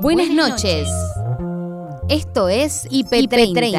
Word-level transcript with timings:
Buenas 0.00 0.30
noches. 0.30 0.88
Esto 2.08 2.48
es 2.48 2.88
IP30. 2.88 3.78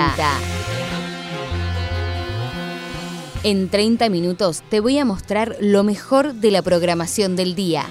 En 3.44 3.70
30 3.70 4.10
minutos 4.10 4.62
te 4.70 4.82
voy 4.82 4.98
a 4.98 5.06
mostrar 5.06 5.56
lo 5.62 5.84
mejor 5.84 6.34
de 6.34 6.52
la 6.52 6.62
programación 6.62 7.38
del 7.38 7.56
día. 7.56 7.86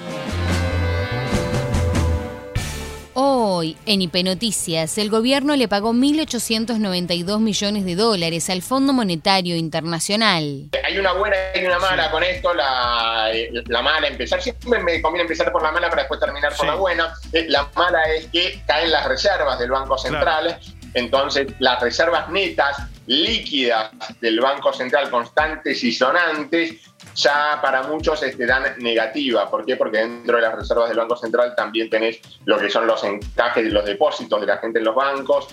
Hoy, 3.58 3.76
en 3.86 4.02
IP 4.02 4.22
Noticias, 4.22 4.98
el 4.98 5.10
gobierno 5.10 5.56
le 5.56 5.66
pagó 5.66 5.92
1.892 5.92 7.40
millones 7.40 7.84
de 7.84 7.96
dólares 7.96 8.48
al 8.50 8.62
Fondo 8.62 8.92
Monetario 8.92 9.56
Internacional. 9.56 10.68
Hay 10.84 10.96
una 10.96 11.12
buena 11.14 11.34
y 11.56 11.64
una 11.64 11.80
mala 11.80 12.08
con 12.12 12.22
esto. 12.22 12.54
La, 12.54 13.32
la 13.66 13.82
mala, 13.82 14.06
empezar, 14.06 14.40
siempre 14.40 14.78
me 14.78 15.02
conviene 15.02 15.22
empezar 15.22 15.50
por 15.50 15.60
la 15.60 15.72
mala 15.72 15.90
para 15.90 16.02
después 16.02 16.20
terminar 16.20 16.54
por 16.56 16.66
la 16.66 16.76
buena. 16.76 17.12
Eh, 17.32 17.46
la 17.48 17.68
mala 17.74 18.00
es 18.14 18.26
que 18.28 18.62
caen 18.64 18.92
las 18.92 19.08
reservas 19.08 19.58
del 19.58 19.72
Banco 19.72 19.98
Central. 19.98 20.60
Entonces, 20.94 21.48
las 21.58 21.82
reservas 21.82 22.28
netas, 22.28 22.76
líquidas 23.06 23.90
del 24.20 24.38
Banco 24.38 24.72
Central, 24.72 25.10
constantes 25.10 25.82
y 25.82 25.90
sonantes, 25.90 26.76
ya 27.18 27.58
para 27.60 27.82
muchos 27.82 28.22
este, 28.22 28.46
dan 28.46 28.62
negativa. 28.78 29.50
¿Por 29.50 29.66
qué? 29.66 29.76
Porque 29.76 29.98
dentro 29.98 30.36
de 30.36 30.42
las 30.42 30.54
reservas 30.54 30.88
del 30.88 30.98
Banco 30.98 31.16
Central 31.16 31.54
también 31.56 31.90
tenés 31.90 32.20
lo 32.44 32.58
que 32.58 32.70
son 32.70 32.86
los 32.86 33.02
encajes 33.04 33.64
de 33.64 33.70
los 33.70 33.84
depósitos 33.84 34.40
de 34.40 34.46
la 34.46 34.58
gente 34.58 34.78
en 34.78 34.84
los 34.84 34.94
bancos. 34.94 35.48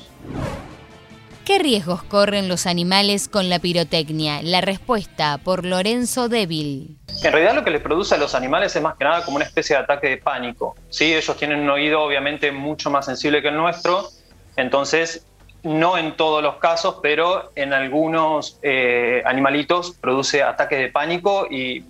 ¿Qué 1.43 1.59
riesgos 1.59 2.01
corren 2.03 2.47
los 2.47 2.65
animales 2.65 3.27
con 3.27 3.49
la 3.49 3.59
pirotecnia? 3.59 4.41
La 4.41 4.61
respuesta 4.61 5.37
por 5.43 5.63
Lorenzo 5.63 6.27
Débil. 6.27 6.97
En 7.23 7.31
realidad 7.31 7.53
lo 7.53 7.63
que 7.63 7.69
les 7.69 7.81
produce 7.81 8.15
a 8.15 8.17
los 8.17 8.33
animales 8.33 8.75
es 8.75 8.81
más 8.81 8.95
que 8.97 9.05
nada 9.05 9.23
como 9.23 9.37
una 9.37 9.45
especie 9.45 9.75
de 9.75 9.83
ataque 9.83 10.09
de 10.09 10.17
pánico. 10.17 10.75
¿sí? 10.89 11.13
Ellos 11.13 11.37
tienen 11.37 11.59
un 11.59 11.69
oído 11.69 12.01
obviamente 12.01 12.51
mucho 12.51 12.89
más 12.89 13.05
sensible 13.05 13.43
que 13.43 13.49
el 13.49 13.57
nuestro, 13.57 14.09
entonces 14.55 15.25
no 15.65 15.97
en 15.97 16.15
todos 16.15 16.43
los 16.43 16.57
casos, 16.57 16.97
pero 17.01 17.51
en 17.55 17.73
algunos 17.73 18.59
eh, 18.61 19.23
animalitos 19.25 19.97
produce 19.99 20.43
ataques 20.43 20.79
de 20.79 20.89
pánico 20.89 21.47
y 21.49 21.83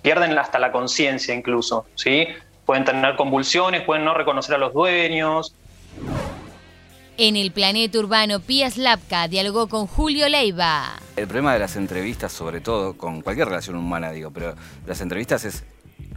pierden 0.00 0.38
hasta 0.38 0.58
la 0.58 0.70
conciencia 0.70 1.34
incluso, 1.34 1.86
¿sí? 1.96 2.28
Pueden 2.64 2.84
tener 2.84 3.16
convulsiones, 3.16 3.82
pueden 3.82 4.04
no 4.04 4.14
reconocer 4.14 4.54
a 4.54 4.58
los 4.58 4.72
dueños. 4.72 5.54
En 7.16 7.36
el 7.36 7.50
planeta 7.50 7.98
urbano, 7.98 8.38
Pías 8.38 8.76
Lapka 8.76 9.26
dialogó 9.26 9.66
con 9.66 9.88
Julio 9.88 10.28
Leiva. 10.28 10.92
El 11.16 11.26
problema 11.26 11.52
de 11.52 11.58
las 11.58 11.74
entrevistas, 11.74 12.32
sobre 12.32 12.60
todo, 12.60 12.96
con 12.96 13.22
cualquier 13.22 13.48
relación 13.48 13.76
humana, 13.76 14.12
digo, 14.12 14.30
pero 14.30 14.54
las 14.86 15.00
entrevistas 15.00 15.44
es 15.44 15.64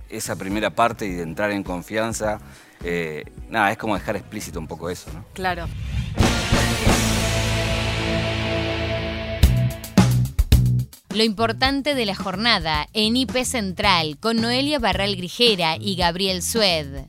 esa 0.10 0.36
primera 0.36 0.70
parte 0.70 1.08
y 1.08 1.14
de 1.14 1.24
entrar 1.24 1.50
en 1.52 1.64
confianza. 1.64 2.40
Eh, 2.84 3.24
nada, 3.50 3.72
es 3.72 3.78
como 3.78 3.96
dejar 3.96 4.16
explícito 4.16 4.60
un 4.60 4.68
poco 4.68 4.90
eso, 4.90 5.12
¿no? 5.14 5.26
Claro. 5.34 5.68
Lo 11.14 11.24
importante 11.24 11.94
de 11.94 12.06
la 12.08 12.16
jornada 12.16 12.88
en 12.94 13.16
IP 13.16 13.44
Central 13.44 14.18
con 14.20 14.38
Noelia 14.38 14.80
Barral 14.80 15.16
Grijera 15.16 15.78
y 15.80 15.96
Gabriel 15.96 16.42
Sued 16.42 17.06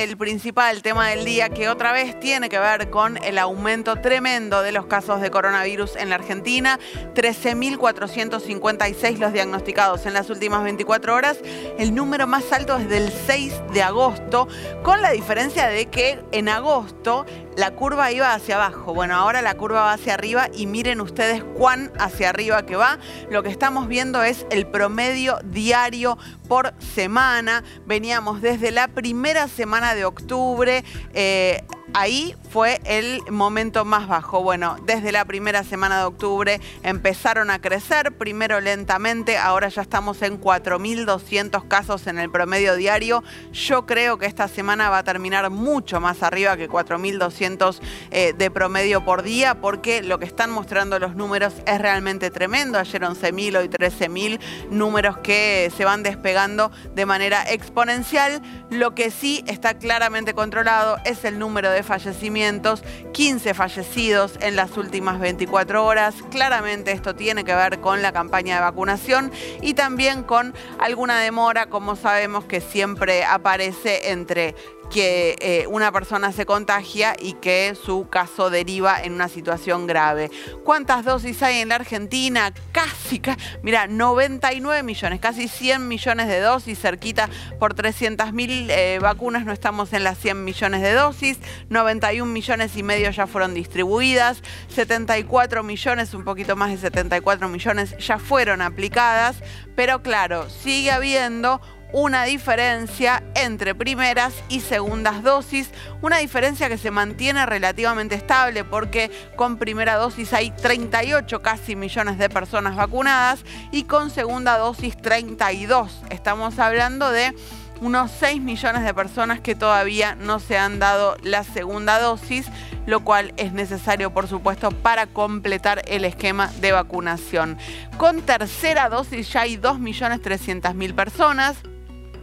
el 0.00 0.16
principal 0.16 0.80
tema 0.80 1.10
del 1.10 1.26
día 1.26 1.50
que 1.50 1.68
otra 1.68 1.92
vez 1.92 2.18
tiene 2.18 2.48
que 2.48 2.58
ver 2.58 2.88
con 2.88 3.22
el 3.22 3.36
aumento 3.36 3.96
tremendo 3.96 4.62
de 4.62 4.72
los 4.72 4.86
casos 4.86 5.20
de 5.20 5.30
coronavirus 5.30 5.96
en 5.96 6.08
la 6.08 6.14
Argentina. 6.14 6.80
13.456 7.14 9.18
los 9.18 9.34
diagnosticados 9.34 10.06
en 10.06 10.14
las 10.14 10.30
últimas 10.30 10.64
24 10.64 11.14
horas. 11.14 11.40
El 11.78 11.94
número 11.94 12.26
más 12.26 12.50
alto 12.50 12.78
es 12.78 12.88
del 12.88 13.12
6 13.12 13.52
de 13.74 13.82
agosto, 13.82 14.48
con 14.82 15.02
la 15.02 15.10
diferencia 15.10 15.66
de 15.66 15.84
que 15.86 16.18
en 16.32 16.48
agosto 16.48 17.26
la 17.60 17.72
curva 17.72 18.10
iba 18.10 18.32
hacia 18.32 18.54
abajo. 18.54 18.94
Bueno, 18.94 19.14
ahora 19.14 19.42
la 19.42 19.54
curva 19.54 19.82
va 19.82 19.92
hacia 19.92 20.14
arriba 20.14 20.48
y 20.54 20.64
miren 20.64 21.02
ustedes 21.02 21.44
cuán 21.44 21.92
hacia 21.98 22.30
arriba 22.30 22.64
que 22.64 22.74
va. 22.74 22.98
Lo 23.28 23.42
que 23.42 23.50
estamos 23.50 23.86
viendo 23.86 24.22
es 24.22 24.46
el 24.50 24.66
promedio 24.66 25.38
diario 25.44 26.16
por 26.48 26.72
semana. 26.78 27.62
Veníamos 27.84 28.40
desde 28.40 28.70
la 28.70 28.88
primera 28.88 29.46
semana 29.46 29.94
de 29.94 30.06
octubre. 30.06 30.84
Eh, 31.12 31.62
ahí 31.94 32.34
fue 32.50 32.80
el 32.84 33.22
momento 33.30 33.84
más 33.84 34.08
bajo. 34.08 34.42
Bueno, 34.42 34.76
desde 34.84 35.12
la 35.12 35.24
primera 35.24 35.62
semana 35.62 35.98
de 35.98 36.04
octubre 36.04 36.60
empezaron 36.82 37.50
a 37.50 37.60
crecer, 37.60 38.12
primero 38.12 38.60
lentamente, 38.60 39.38
ahora 39.38 39.68
ya 39.68 39.82
estamos 39.82 40.22
en 40.22 40.40
4.200 40.40 41.68
casos 41.68 42.06
en 42.06 42.18
el 42.18 42.30
promedio 42.30 42.74
diario. 42.74 43.22
Yo 43.52 43.86
creo 43.86 44.18
que 44.18 44.26
esta 44.26 44.48
semana 44.48 44.90
va 44.90 44.98
a 44.98 45.04
terminar 45.04 45.48
mucho 45.50 46.00
más 46.00 46.22
arriba 46.22 46.56
que 46.56 46.68
4.200 46.68 47.80
eh, 48.10 48.34
de 48.36 48.50
promedio 48.50 49.04
por 49.04 49.22
día, 49.22 49.60
porque 49.60 50.02
lo 50.02 50.18
que 50.18 50.24
están 50.24 50.50
mostrando 50.50 50.98
los 50.98 51.14
números 51.14 51.54
es 51.66 51.80
realmente 51.80 52.30
tremendo. 52.30 52.78
Ayer 52.78 53.02
11.000, 53.02 53.58
hoy 53.58 53.68
13.000, 53.68 54.40
números 54.70 55.18
que 55.18 55.70
se 55.76 55.84
van 55.84 56.02
despegando 56.02 56.70
de 56.94 57.06
manera 57.06 57.44
exponencial. 57.50 58.42
Lo 58.70 58.94
que 58.94 59.10
sí 59.10 59.44
está 59.46 59.74
claramente 59.74 60.34
controlado 60.34 60.98
es 61.04 61.24
el 61.24 61.38
número 61.38 61.70
de 61.70 61.79
fallecimientos, 61.82 62.82
15 63.12 63.54
fallecidos 63.54 64.34
en 64.40 64.56
las 64.56 64.76
últimas 64.76 65.20
24 65.20 65.84
horas. 65.84 66.14
Claramente 66.30 66.92
esto 66.92 67.14
tiene 67.14 67.44
que 67.44 67.54
ver 67.54 67.80
con 67.80 68.02
la 68.02 68.12
campaña 68.12 68.56
de 68.56 68.62
vacunación 68.62 69.30
y 69.60 69.74
también 69.74 70.22
con 70.22 70.54
alguna 70.78 71.20
demora, 71.20 71.66
como 71.66 71.96
sabemos 71.96 72.44
que 72.44 72.60
siempre 72.60 73.24
aparece 73.24 74.10
entre 74.10 74.54
que 74.90 75.36
eh, 75.40 75.66
una 75.68 75.92
persona 75.92 76.32
se 76.32 76.44
contagia 76.44 77.14
y 77.18 77.34
que 77.34 77.76
su 77.80 78.08
caso 78.08 78.50
deriva 78.50 79.00
en 79.00 79.12
una 79.12 79.28
situación 79.28 79.86
grave. 79.86 80.30
¿Cuántas 80.64 81.04
dosis 81.04 81.42
hay 81.42 81.60
en 81.60 81.68
la 81.68 81.76
Argentina? 81.76 82.52
Casi, 82.72 83.22
mira, 83.62 83.86
99 83.86 84.82
millones, 84.82 85.20
casi 85.20 85.48
100 85.48 85.86
millones 85.86 86.28
de 86.28 86.40
dosis, 86.40 86.78
cerquita 86.78 87.30
por 87.58 87.74
300 87.74 88.32
mil 88.32 88.68
eh, 88.70 88.98
vacunas, 89.00 89.44
no 89.44 89.52
estamos 89.52 89.92
en 89.92 90.04
las 90.04 90.18
100 90.18 90.44
millones 90.44 90.82
de 90.82 90.92
dosis, 90.92 91.38
91 91.68 92.30
millones 92.30 92.76
y 92.76 92.82
medio 92.82 93.10
ya 93.10 93.26
fueron 93.26 93.54
distribuidas, 93.54 94.42
74 94.68 95.62
millones, 95.62 96.14
un 96.14 96.24
poquito 96.24 96.56
más 96.56 96.70
de 96.70 96.78
74 96.78 97.48
millones 97.48 97.96
ya 97.98 98.18
fueron 98.18 98.60
aplicadas, 98.60 99.36
pero 99.76 100.02
claro, 100.02 100.50
sigue 100.50 100.90
habiendo 100.90 101.60
una 101.92 102.24
diferencia 102.24 103.22
entre 103.34 103.74
primeras 103.74 104.32
y 104.48 104.60
segundas 104.60 105.22
dosis, 105.22 105.70
una 106.02 106.18
diferencia 106.18 106.68
que 106.68 106.78
se 106.78 106.90
mantiene 106.90 107.46
relativamente 107.46 108.14
estable 108.14 108.64
porque 108.64 109.10
con 109.36 109.56
primera 109.56 109.96
dosis 109.96 110.32
hay 110.32 110.50
38 110.50 111.42
casi 111.42 111.76
millones 111.76 112.18
de 112.18 112.28
personas 112.28 112.76
vacunadas 112.76 113.44
y 113.72 113.84
con 113.84 114.10
segunda 114.10 114.58
dosis 114.58 114.96
32. 114.96 116.02
Estamos 116.10 116.58
hablando 116.58 117.10
de 117.10 117.34
unos 117.80 118.10
6 118.20 118.40
millones 118.42 118.84
de 118.84 118.94
personas 118.94 119.40
que 119.40 119.54
todavía 119.54 120.14
no 120.14 120.38
se 120.38 120.58
han 120.58 120.78
dado 120.78 121.16
la 121.22 121.44
segunda 121.44 121.98
dosis, 121.98 122.46
lo 122.86 123.00
cual 123.00 123.32
es 123.36 123.52
necesario, 123.52 124.12
por 124.12 124.28
supuesto, 124.28 124.70
para 124.70 125.06
completar 125.06 125.82
el 125.88 126.04
esquema 126.04 126.48
de 126.60 126.72
vacunación. 126.72 127.56
Con 127.96 128.22
tercera 128.22 128.88
dosis 128.88 129.32
ya 129.32 129.42
hay 129.42 129.56
2.300.000 129.56 130.94
personas. 130.94 131.56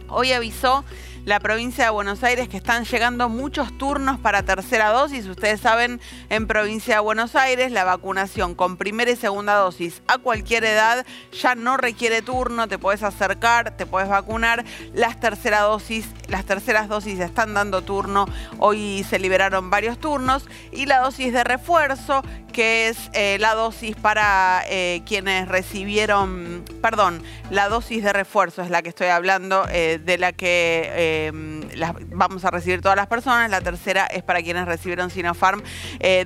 Hoy 0.08 0.32
avisó 0.32 0.84
la 1.28 1.40
provincia 1.40 1.84
de 1.84 1.90
Buenos 1.90 2.24
Aires 2.24 2.48
que 2.48 2.56
están 2.56 2.86
llegando 2.86 3.28
muchos 3.28 3.76
turnos 3.76 4.18
para 4.18 4.44
tercera 4.44 4.88
dosis. 4.88 5.26
Ustedes 5.26 5.60
saben, 5.60 6.00
en 6.30 6.46
provincia 6.46 6.94
de 6.94 7.00
Buenos 7.00 7.36
Aires 7.36 7.70
la 7.70 7.84
vacunación 7.84 8.54
con 8.54 8.78
primera 8.78 9.10
y 9.10 9.16
segunda 9.16 9.52
dosis 9.56 10.00
a 10.06 10.16
cualquier 10.16 10.64
edad 10.64 11.04
ya 11.30 11.54
no 11.54 11.76
requiere 11.76 12.22
turno, 12.22 12.66
te 12.66 12.78
puedes 12.78 13.02
acercar, 13.02 13.76
te 13.76 13.84
puedes 13.84 14.08
vacunar. 14.08 14.64
Las 14.94 15.20
terceras 15.20 15.60
dosis, 15.60 16.06
las 16.28 16.46
terceras 16.46 16.88
dosis 16.88 17.20
están 17.20 17.52
dando 17.52 17.82
turno. 17.82 18.24
Hoy 18.58 19.04
se 19.06 19.18
liberaron 19.18 19.68
varios 19.68 19.98
turnos 19.98 20.46
y 20.72 20.86
la 20.86 21.00
dosis 21.00 21.34
de 21.34 21.44
refuerzo 21.44 22.22
que 22.58 22.88
es 22.88 22.98
eh, 23.12 23.36
la 23.38 23.54
dosis 23.54 23.94
para 23.94 24.64
eh, 24.66 25.02
quienes 25.06 25.46
recibieron, 25.46 26.64
perdón, 26.82 27.22
la 27.50 27.68
dosis 27.68 28.02
de 28.02 28.12
refuerzo 28.12 28.62
es 28.62 28.70
la 28.70 28.82
que 28.82 28.88
estoy 28.88 29.06
hablando, 29.06 29.64
eh, 29.70 30.00
de 30.04 30.18
la 30.18 30.32
que 30.32 30.90
vamos 32.10 32.44
a 32.44 32.50
recibir 32.50 32.80
todas 32.80 32.96
las 32.96 33.06
personas. 33.06 33.50
La 33.50 33.60
tercera 33.60 34.06
es 34.06 34.22
para 34.22 34.42
quienes 34.42 34.66
recibieron 34.66 35.10
Sinopharm. 35.10 35.62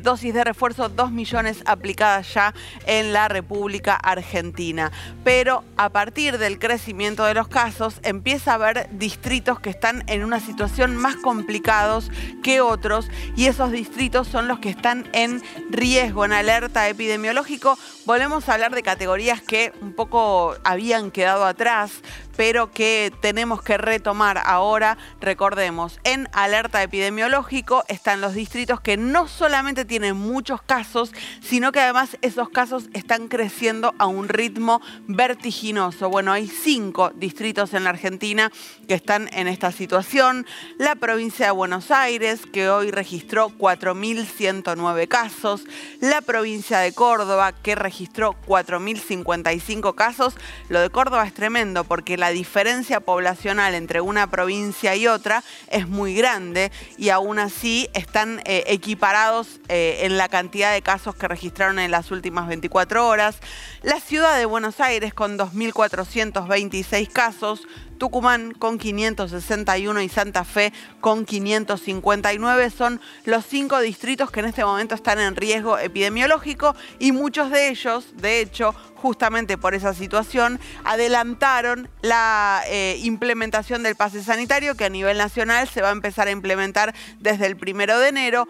dosis 0.00 0.32
de 0.32 0.44
refuerzo, 0.44 0.88
2 0.88 1.10
millones 1.10 1.62
aplicadas 1.66 2.32
ya 2.32 2.54
en 2.86 3.12
la 3.12 3.28
República 3.28 3.94
Argentina. 3.94 4.90
Pero 5.24 5.64
a 5.76 5.90
partir 5.90 6.38
del 6.38 6.58
crecimiento 6.58 7.24
de 7.24 7.34
los 7.34 7.48
casos, 7.48 8.00
empieza 8.02 8.52
a 8.52 8.54
haber 8.54 8.88
distritos 8.92 9.60
que 9.60 9.70
están 9.70 10.04
en 10.06 10.24
una 10.24 10.40
situación 10.40 10.96
más 10.96 11.16
complicados 11.16 12.10
que 12.42 12.60
otros 12.60 13.10
y 13.36 13.46
esos 13.46 13.70
distritos 13.70 14.28
son 14.28 14.48
los 14.48 14.58
que 14.60 14.70
están 14.70 15.08
en 15.12 15.42
riesgo 15.70 16.22
con 16.22 16.32
alerta 16.32 16.88
epidemiológico. 16.88 17.76
Volvemos 18.06 18.48
a 18.48 18.54
hablar 18.54 18.72
de 18.72 18.84
categorías 18.84 19.42
que 19.42 19.72
un 19.80 19.92
poco 19.92 20.54
habían 20.62 21.10
quedado 21.10 21.44
atrás, 21.44 22.00
pero 22.36 22.70
que 22.70 23.12
tenemos 23.20 23.62
que 23.62 23.78
retomar 23.78 24.38
ahora. 24.44 24.98
Recordemos, 25.20 26.00
en 26.04 26.28
alerta 26.32 26.82
epidemiológico 26.82 27.84
están 27.88 28.20
los 28.20 28.34
distritos 28.34 28.80
que 28.80 28.96
no 28.96 29.28
solamente 29.28 29.84
tienen 29.84 30.16
muchos 30.16 30.62
casos, 30.62 31.12
sino 31.40 31.72
que 31.72 31.80
además 31.80 32.16
esos 32.22 32.48
casos 32.48 32.88
están 32.92 33.28
creciendo 33.28 33.94
a 33.98 34.06
un 34.06 34.28
ritmo 34.28 34.80
vertiginoso. 35.06 36.08
Bueno, 36.08 36.32
hay 36.32 36.46
cinco 36.48 37.10
distritos 37.14 37.74
en 37.74 37.84
la 37.84 37.90
Argentina 37.90 38.50
que 38.88 38.94
están 38.94 39.28
en 39.32 39.48
esta 39.48 39.72
situación. 39.72 40.46
La 40.78 40.94
provincia 40.94 41.46
de 41.46 41.52
Buenos 41.52 41.90
Aires, 41.90 42.40
que 42.52 42.68
hoy 42.68 42.90
registró 42.90 43.50
4.109 43.50 45.08
casos. 45.08 45.64
La 46.00 46.20
provincia 46.20 46.78
de 46.78 46.92
Córdoba, 46.92 47.52
que 47.52 47.74
registró 47.74 48.36
4.055 48.46 49.94
casos. 49.94 50.34
Lo 50.68 50.80
de 50.80 50.90
Córdoba 50.90 51.26
es 51.26 51.34
tremendo 51.34 51.84
porque 51.84 52.16
la 52.22 52.30
diferencia 52.30 53.00
poblacional 53.00 53.74
entre 53.74 54.00
una 54.00 54.30
provincia 54.30 54.94
y 54.94 55.08
otra 55.08 55.42
es 55.66 55.88
muy 55.88 56.14
grande 56.14 56.70
y 56.96 57.08
aún 57.08 57.40
así 57.40 57.88
están 57.94 58.40
eh, 58.44 58.62
equiparados 58.68 59.58
eh, 59.68 60.02
en 60.02 60.16
la 60.16 60.28
cantidad 60.28 60.72
de 60.72 60.82
casos 60.82 61.16
que 61.16 61.26
registraron 61.26 61.80
en 61.80 61.90
las 61.90 62.12
últimas 62.12 62.46
24 62.46 63.08
horas. 63.08 63.40
La 63.82 63.98
ciudad 63.98 64.38
de 64.38 64.44
Buenos 64.44 64.78
Aires 64.78 65.14
con 65.14 65.36
2.426 65.36 67.08
casos. 67.08 67.66
Tucumán 68.02 68.52
con 68.58 68.78
561 68.78 70.02
y 70.02 70.08
Santa 70.08 70.42
Fe 70.42 70.72
con 71.00 71.24
559 71.24 72.70
son 72.70 73.00
los 73.26 73.46
cinco 73.46 73.78
distritos 73.78 74.32
que 74.32 74.40
en 74.40 74.46
este 74.46 74.64
momento 74.64 74.96
están 74.96 75.20
en 75.20 75.36
riesgo 75.36 75.78
epidemiológico 75.78 76.74
y 76.98 77.12
muchos 77.12 77.52
de 77.52 77.68
ellos, 77.68 78.16
de 78.16 78.40
hecho, 78.40 78.74
justamente 78.96 79.56
por 79.56 79.76
esa 79.76 79.94
situación, 79.94 80.58
adelantaron 80.82 81.88
la 82.00 82.64
eh, 82.66 82.98
implementación 83.04 83.84
del 83.84 83.94
pase 83.94 84.24
sanitario 84.24 84.74
que 84.74 84.86
a 84.86 84.88
nivel 84.88 85.16
nacional 85.16 85.68
se 85.68 85.80
va 85.80 85.90
a 85.90 85.92
empezar 85.92 86.26
a 86.26 86.32
implementar 86.32 86.96
desde 87.20 87.46
el 87.46 87.56
primero 87.56 88.00
de 88.00 88.08
enero. 88.08 88.48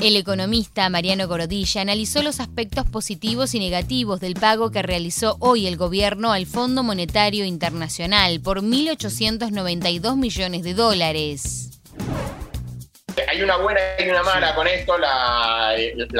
El 0.00 0.16
economista 0.16 0.88
Mariano 0.88 1.28
Gorodilla 1.28 1.82
analizó 1.82 2.22
los 2.22 2.40
aspectos 2.40 2.86
positivos 2.86 3.54
y 3.54 3.58
negativos 3.58 4.18
del 4.18 4.32
pago 4.32 4.70
que 4.70 4.80
realizó 4.80 5.36
hoy 5.40 5.66
el 5.66 5.76
gobierno 5.76 6.32
al 6.32 6.46
Fondo 6.46 6.82
Monetario 6.82 7.44
Internacional 7.44 8.40
por 8.40 8.62
1.892 8.62 10.16
millones 10.16 10.62
de 10.62 10.72
dólares. 10.72 11.82
Hay 13.28 13.42
una 13.42 13.56
buena 13.56 13.80
y 13.98 14.08
una 14.08 14.22
mala 14.22 14.54
con 14.54 14.66
esto. 14.66 14.96
La, 14.96 15.76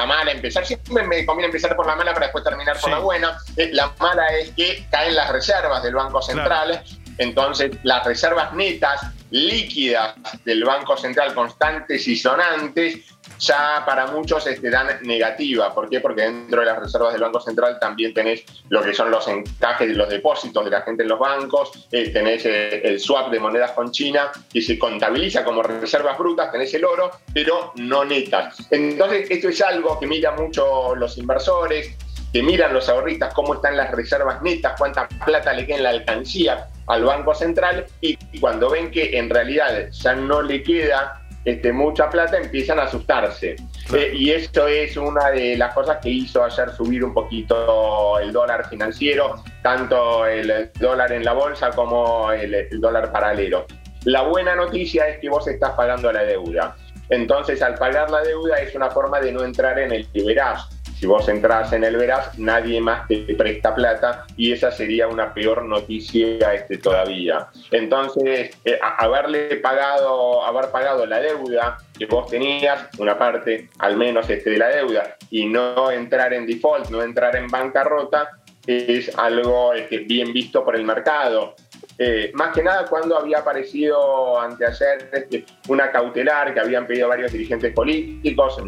mala, 0.07 0.31
empezar, 0.31 0.67
siempre 0.67 1.03
me 1.07 1.25
conviene 1.25 1.47
empezar 1.47 1.75
por 1.75 1.87
la 1.87 1.97
mala 1.97 2.13
para 2.13 2.27
después 2.27 2.45
terminar 2.45 2.79
por 2.79 2.91
la 2.91 2.99
buena. 2.99 3.39
Eh, 3.57 3.71
la 3.73 3.91
mala 3.99 4.27
es 4.39 4.51
que 4.51 4.87
caen 4.91 5.15
las 5.15 5.33
reservas 5.33 5.83
del 5.83 5.95
Banco 5.95 6.21
Central. 6.21 6.85
Entonces, 7.21 7.73
las 7.83 8.05
reservas 8.07 8.55
netas, 8.55 8.99
líquidas 9.31 10.15
del 10.43 10.65
Banco 10.65 10.97
Central, 10.97 11.35
constantes 11.35 12.09
y 12.09 12.17
sonantes, 12.17 12.97
ya 13.39 13.83
para 13.85 14.07
muchos 14.07 14.47
este, 14.47 14.71
dan 14.71 14.89
negativa. 15.03 15.75
¿Por 15.75 15.91
qué? 15.91 16.01
Porque 16.01 16.23
dentro 16.23 16.61
de 16.61 16.67
las 16.67 16.79
reservas 16.79 17.13
del 17.13 17.21
Banco 17.21 17.41
Central 17.41 17.79
también 17.79 18.15
tenés 18.15 18.43
lo 18.71 18.83
que 18.83 18.95
son 18.95 19.11
los 19.11 19.29
encajes 19.29 19.89
de 19.89 19.95
los 19.95 20.09
depósitos 20.09 20.65
de 20.65 20.71
la 20.71 20.81
gente 20.81 21.03
en 21.03 21.11
los 21.11 21.19
bancos, 21.19 21.87
eh, 21.93 22.09
tenés 22.09 22.47
eh, 22.47 22.81
el 22.85 22.99
swap 22.99 23.31
de 23.31 23.39
monedas 23.39 23.73
con 23.73 23.93
China, 23.93 24.33
que 24.51 24.63
se 24.63 24.79
contabiliza 24.79 25.45
como 25.45 25.63
reservas 25.63 26.17
brutas, 26.17 26.51
tenés 26.51 26.73
el 26.73 26.87
oro, 26.87 27.11
pero 27.35 27.73
no 27.77 28.03
netas. 28.03 28.67
Entonces, 28.71 29.31
esto 29.31 29.51
es 29.51 29.61
algo 29.61 30.01
que 30.01 30.07
mira 30.07 30.33
mucho 30.33 30.95
los 30.97 31.19
inversores, 31.19 31.95
que 32.33 32.43
miran 32.43 32.73
los 32.73 32.89
ahorristas 32.89 33.35
cómo 33.35 33.55
están 33.55 33.77
las 33.77 33.91
reservas 33.91 34.41
netas, 34.41 34.75
cuánta 34.79 35.07
plata 35.27 35.53
le 35.53 35.67
queda 35.67 35.77
en 35.77 35.83
la 35.83 35.91
alcancía 35.91 36.67
al 36.91 37.05
Banco 37.05 37.35
Central 37.35 37.87
y 38.01 38.17
cuando 38.41 38.69
ven 38.71 38.91
que 38.91 39.17
en 39.17 39.31
realidad 39.31 39.89
ya 39.91 40.15
no 40.15 40.43
le 40.43 40.63
queda 40.63 41.23
este, 41.45 41.73
mucha 41.73 42.11
plata, 42.11 42.37
empiezan 42.37 42.79
a 42.79 42.83
asustarse. 42.83 43.57
Eh, 43.95 44.13
y 44.15 44.31
esto 44.31 44.67
es 44.67 44.97
una 44.97 45.31
de 45.31 45.57
las 45.57 45.73
cosas 45.73 45.99
que 46.03 46.11
hizo 46.11 46.45
ayer 46.45 46.71
subir 46.71 47.03
un 47.03 47.15
poquito 47.15 48.19
el 48.19 48.33
dólar 48.33 48.69
financiero, 48.69 49.43
tanto 49.63 50.27
el 50.27 50.71
dólar 50.79 51.13
en 51.13 51.25
la 51.25 51.33
bolsa 51.33 51.71
como 51.71 52.31
el, 52.33 52.69
dólar 52.81 53.11
paralelo. 53.11 53.67
La 54.05 54.23
buena 54.23 54.55
noticia 54.55 55.09
es 55.09 55.19
que 55.21 55.29
vos 55.29 55.47
estás 55.49 55.71
pagando 55.73 56.13
la 56.13 56.25
deuda. 56.25 56.77
Entonces, 57.09 57.63
al 57.63 57.75
pagar 57.75 58.11
la 58.11 58.21
deuda 58.23 58.57
es 58.57 58.75
una 58.75 58.91
forma 58.91 59.21
de 59.21 59.33
no 59.33 59.43
entrar 59.43 59.79
en 59.79 59.93
el 59.93 60.09
liberás 60.13 60.80
si 61.01 61.07
vos 61.07 61.27
entras 61.31 61.73
en 61.73 61.83
el 61.83 61.97
Veraz, 61.97 62.39
nadie 62.39 62.79
más 62.79 63.09
te 63.09 63.35
presta 63.35 63.75
plata 63.75 64.27
y 64.37 64.53
esa 64.53 64.71
sería 64.71 65.09
una 65.09 65.33
peor 65.33 65.65
noticia 65.65 66.53
este, 66.53 66.77
todavía. 66.77 67.49
Entonces, 67.71 68.55
eh, 68.67 68.79
haberle 68.99 69.57
pagado, 69.57 70.45
haber 70.45 70.71
pagado 70.71 71.07
la 71.07 71.21
deuda 71.21 71.79
que 71.99 72.05
vos 72.05 72.29
tenías, 72.29 72.87
una 72.99 73.19
parte 73.19 73.71
al 73.79 73.97
menos 73.97 74.29
este, 74.29 74.51
de 74.51 74.59
la 74.59 74.69
deuda, 74.69 75.17
y 75.31 75.47
no 75.47 75.91
entrar 75.91 76.35
en 76.35 76.45
default, 76.45 76.91
no 76.91 77.03
entrar 77.03 77.35
en 77.35 77.47
bancarrota, 77.47 78.33
es 78.67 79.17
algo 79.19 79.73
este, 79.73 80.01
bien 80.01 80.35
visto 80.35 80.63
por 80.63 80.77
el 80.77 80.85
mercado. 80.85 81.55
Eh, 81.97 82.31
más 82.35 82.55
que 82.55 82.63
nada 82.63 82.87
cuando 82.87 83.17
había 83.17 83.39
aparecido 83.39 84.39
anteayer 84.39 85.11
este, 85.13 85.45
una 85.69 85.91
cautelar 85.91 86.53
que 86.53 86.61
habían 86.61 86.87
pedido 86.87 87.09
varios 87.09 87.33
dirigentes 87.33 87.73
políticos, 87.73 88.63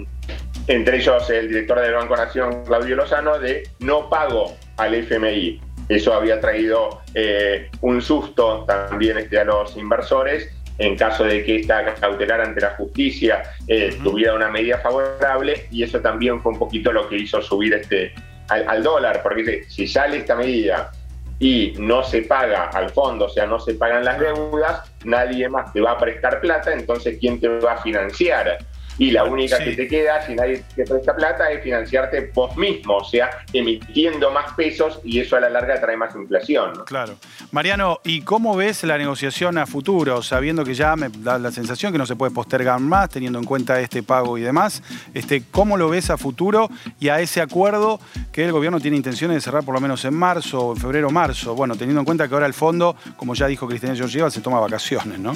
entre 0.66 0.98
ellos 0.98 1.28
el 1.30 1.48
director 1.48 1.80
del 1.80 1.94
Banco 1.94 2.16
Nación, 2.16 2.64
Claudio 2.64 2.96
Lozano, 2.96 3.38
de 3.38 3.62
no 3.80 4.08
pago 4.08 4.56
al 4.76 4.94
FMI. 4.94 5.60
Eso 5.88 6.14
había 6.14 6.40
traído 6.40 7.00
eh, 7.14 7.70
un 7.80 8.00
susto 8.00 8.64
también 8.66 9.18
este, 9.18 9.40
a 9.40 9.44
los 9.44 9.76
inversores 9.76 10.48
en 10.78 10.96
caso 10.96 11.24
de 11.24 11.44
que 11.44 11.56
esta 11.56 11.94
cautelar 11.94 12.40
ante 12.40 12.60
la 12.60 12.70
justicia 12.70 13.42
eh, 13.68 13.96
tuviera 14.02 14.34
una 14.34 14.48
medida 14.48 14.78
favorable 14.78 15.66
y 15.70 15.82
eso 15.82 16.00
también 16.00 16.40
fue 16.40 16.52
un 16.52 16.58
poquito 16.58 16.92
lo 16.92 17.08
que 17.08 17.16
hizo 17.16 17.42
subir 17.42 17.74
este, 17.74 18.14
al, 18.48 18.82
dólar, 18.82 19.22
porque 19.22 19.64
si 19.68 19.86
sale 19.86 20.18
esta 20.18 20.34
medida 20.34 20.90
y 21.38 21.74
no 21.78 22.02
se 22.02 22.22
paga 22.22 22.70
al 22.70 22.90
fondo, 22.90 23.26
o 23.26 23.28
sea, 23.28 23.46
no 23.46 23.58
se 23.58 23.74
pagan 23.74 24.04
las 24.04 24.18
deudas, 24.18 24.92
nadie 25.04 25.48
más 25.48 25.72
te 25.72 25.80
va 25.80 25.92
a 25.92 25.98
prestar 25.98 26.40
plata, 26.40 26.72
entonces 26.72 27.18
¿quién 27.20 27.40
te 27.40 27.48
va 27.48 27.74
a 27.74 27.82
financiar? 27.82 28.58
Y 28.98 29.10
la 29.10 29.24
única 29.24 29.58
que 29.58 29.72
te 29.72 29.88
queda, 29.88 30.24
si 30.26 30.34
nadie 30.34 30.64
te 30.74 30.84
presta 30.84 31.14
plata, 31.14 31.50
es 31.50 31.62
financiarte 31.62 32.30
vos 32.34 32.56
mismo, 32.56 32.96
o 32.96 33.04
sea, 33.04 33.30
emitiendo 33.52 34.30
más 34.30 34.52
pesos 34.54 35.00
y 35.04 35.20
eso 35.20 35.36
a 35.36 35.40
la 35.40 35.50
larga 35.50 35.80
trae 35.80 35.96
más 35.96 36.14
inflación. 36.14 36.84
Claro. 36.86 37.14
Mariano, 37.50 38.00
¿y 38.04 38.22
cómo 38.22 38.56
ves 38.56 38.84
la 38.84 38.98
negociación 38.98 39.58
a 39.58 39.66
futuro, 39.66 40.22
sabiendo 40.22 40.64
que 40.64 40.74
ya 40.74 40.96
me 40.96 41.08
da 41.08 41.38
la 41.38 41.50
sensación 41.50 41.92
que 41.92 41.98
no 41.98 42.06
se 42.06 42.16
puede 42.16 42.32
postergar 42.32 42.80
más, 42.80 43.08
teniendo 43.10 43.38
en 43.38 43.44
cuenta 43.44 43.80
este 43.80 44.02
pago 44.02 44.38
y 44.38 44.42
demás? 44.42 44.82
Este, 45.14 45.42
¿Cómo 45.50 45.76
lo 45.76 45.88
ves 45.88 46.10
a 46.10 46.16
futuro 46.16 46.68
y 47.00 47.08
a 47.08 47.20
ese 47.20 47.40
acuerdo 47.40 48.00
que 48.30 48.44
el 48.44 48.52
gobierno 48.52 48.80
tiene 48.80 48.96
intenciones 48.96 49.36
de 49.36 49.40
cerrar 49.40 49.64
por 49.64 49.74
lo 49.74 49.80
menos 49.80 50.04
en 50.04 50.14
marzo 50.14 50.72
en 50.74 50.76
febrero 50.80 51.10
marzo? 51.10 51.54
Bueno, 51.54 51.76
teniendo 51.76 52.00
en 52.00 52.04
cuenta 52.04 52.28
que 52.28 52.34
ahora 52.34 52.46
el 52.46 52.54
fondo, 52.54 52.96
como 53.16 53.34
ya 53.34 53.46
dijo 53.46 53.66
Cristina 53.66 53.94
Georgieva, 53.94 54.30
se 54.30 54.40
toma 54.40 54.60
vacaciones, 54.60 55.18
¿no? 55.18 55.34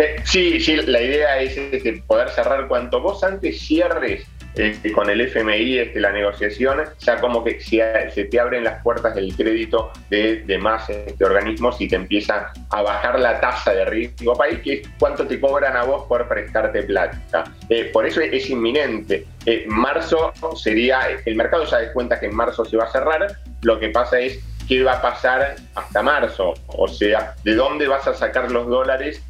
Eh, 0.00 0.16
sí, 0.24 0.58
sí, 0.60 0.76
la 0.76 1.02
idea 1.02 1.38
es 1.40 1.58
este, 1.58 2.02
poder 2.06 2.30
cerrar 2.30 2.66
cuanto 2.68 3.02
vos 3.02 3.22
antes 3.22 3.60
cierres 3.60 4.26
este, 4.54 4.92
con 4.92 5.10
el 5.10 5.20
FMI 5.20 5.78
este, 5.78 6.00
la 6.00 6.10
negociación, 6.10 6.80
ya 6.98 7.20
como 7.20 7.44
que 7.44 7.60
se, 7.60 8.24
te 8.24 8.40
abren 8.40 8.64
las 8.64 8.82
puertas 8.82 9.14
del 9.14 9.36
crédito 9.36 9.92
de, 10.08 10.58
más 10.58 10.88
este, 10.88 11.22
organismos 11.22 11.78
y 11.82 11.88
te 11.88 11.96
empieza 11.96 12.50
a 12.70 12.82
bajar 12.82 13.20
la 13.20 13.40
tasa 13.40 13.74
de 13.74 13.84
riesgo 13.84 14.34
país, 14.34 14.60
que 14.60 14.72
es 14.72 14.88
cuánto 14.98 15.26
te 15.26 15.38
cobran 15.38 15.76
a 15.76 15.84
vos 15.84 16.06
por 16.08 16.26
prestarte 16.26 16.82
plata. 16.84 17.44
Eh, 17.68 17.90
por 17.92 18.06
eso 18.06 18.22
es, 18.22 18.48
inminente. 18.48 19.26
Eh, 19.44 19.66
marzo 19.68 20.32
sería, 20.56 21.00
el 21.26 21.36
mercado 21.36 21.64
ya 21.66 21.78
da 21.78 21.92
cuenta 21.92 22.18
que 22.18 22.26
en 22.26 22.34
marzo 22.34 22.64
se 22.64 22.78
va 22.78 22.84
a 22.84 22.90
cerrar, 22.90 23.36
lo 23.60 23.78
que 23.78 23.90
pasa 23.90 24.18
es 24.18 24.40
qué 24.66 24.82
va 24.82 24.94
a 24.94 25.02
pasar 25.02 25.56
hasta 25.74 26.02
marzo, 26.02 26.54
o 26.68 26.88
sea, 26.88 27.34
de 27.44 27.54
dónde 27.54 27.86
vas 27.86 28.06
a 28.06 28.14
sacar 28.14 28.50
los 28.50 28.66
dólares 28.66 29.22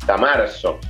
hasta 0.00 0.16
marzo. 0.16 0.80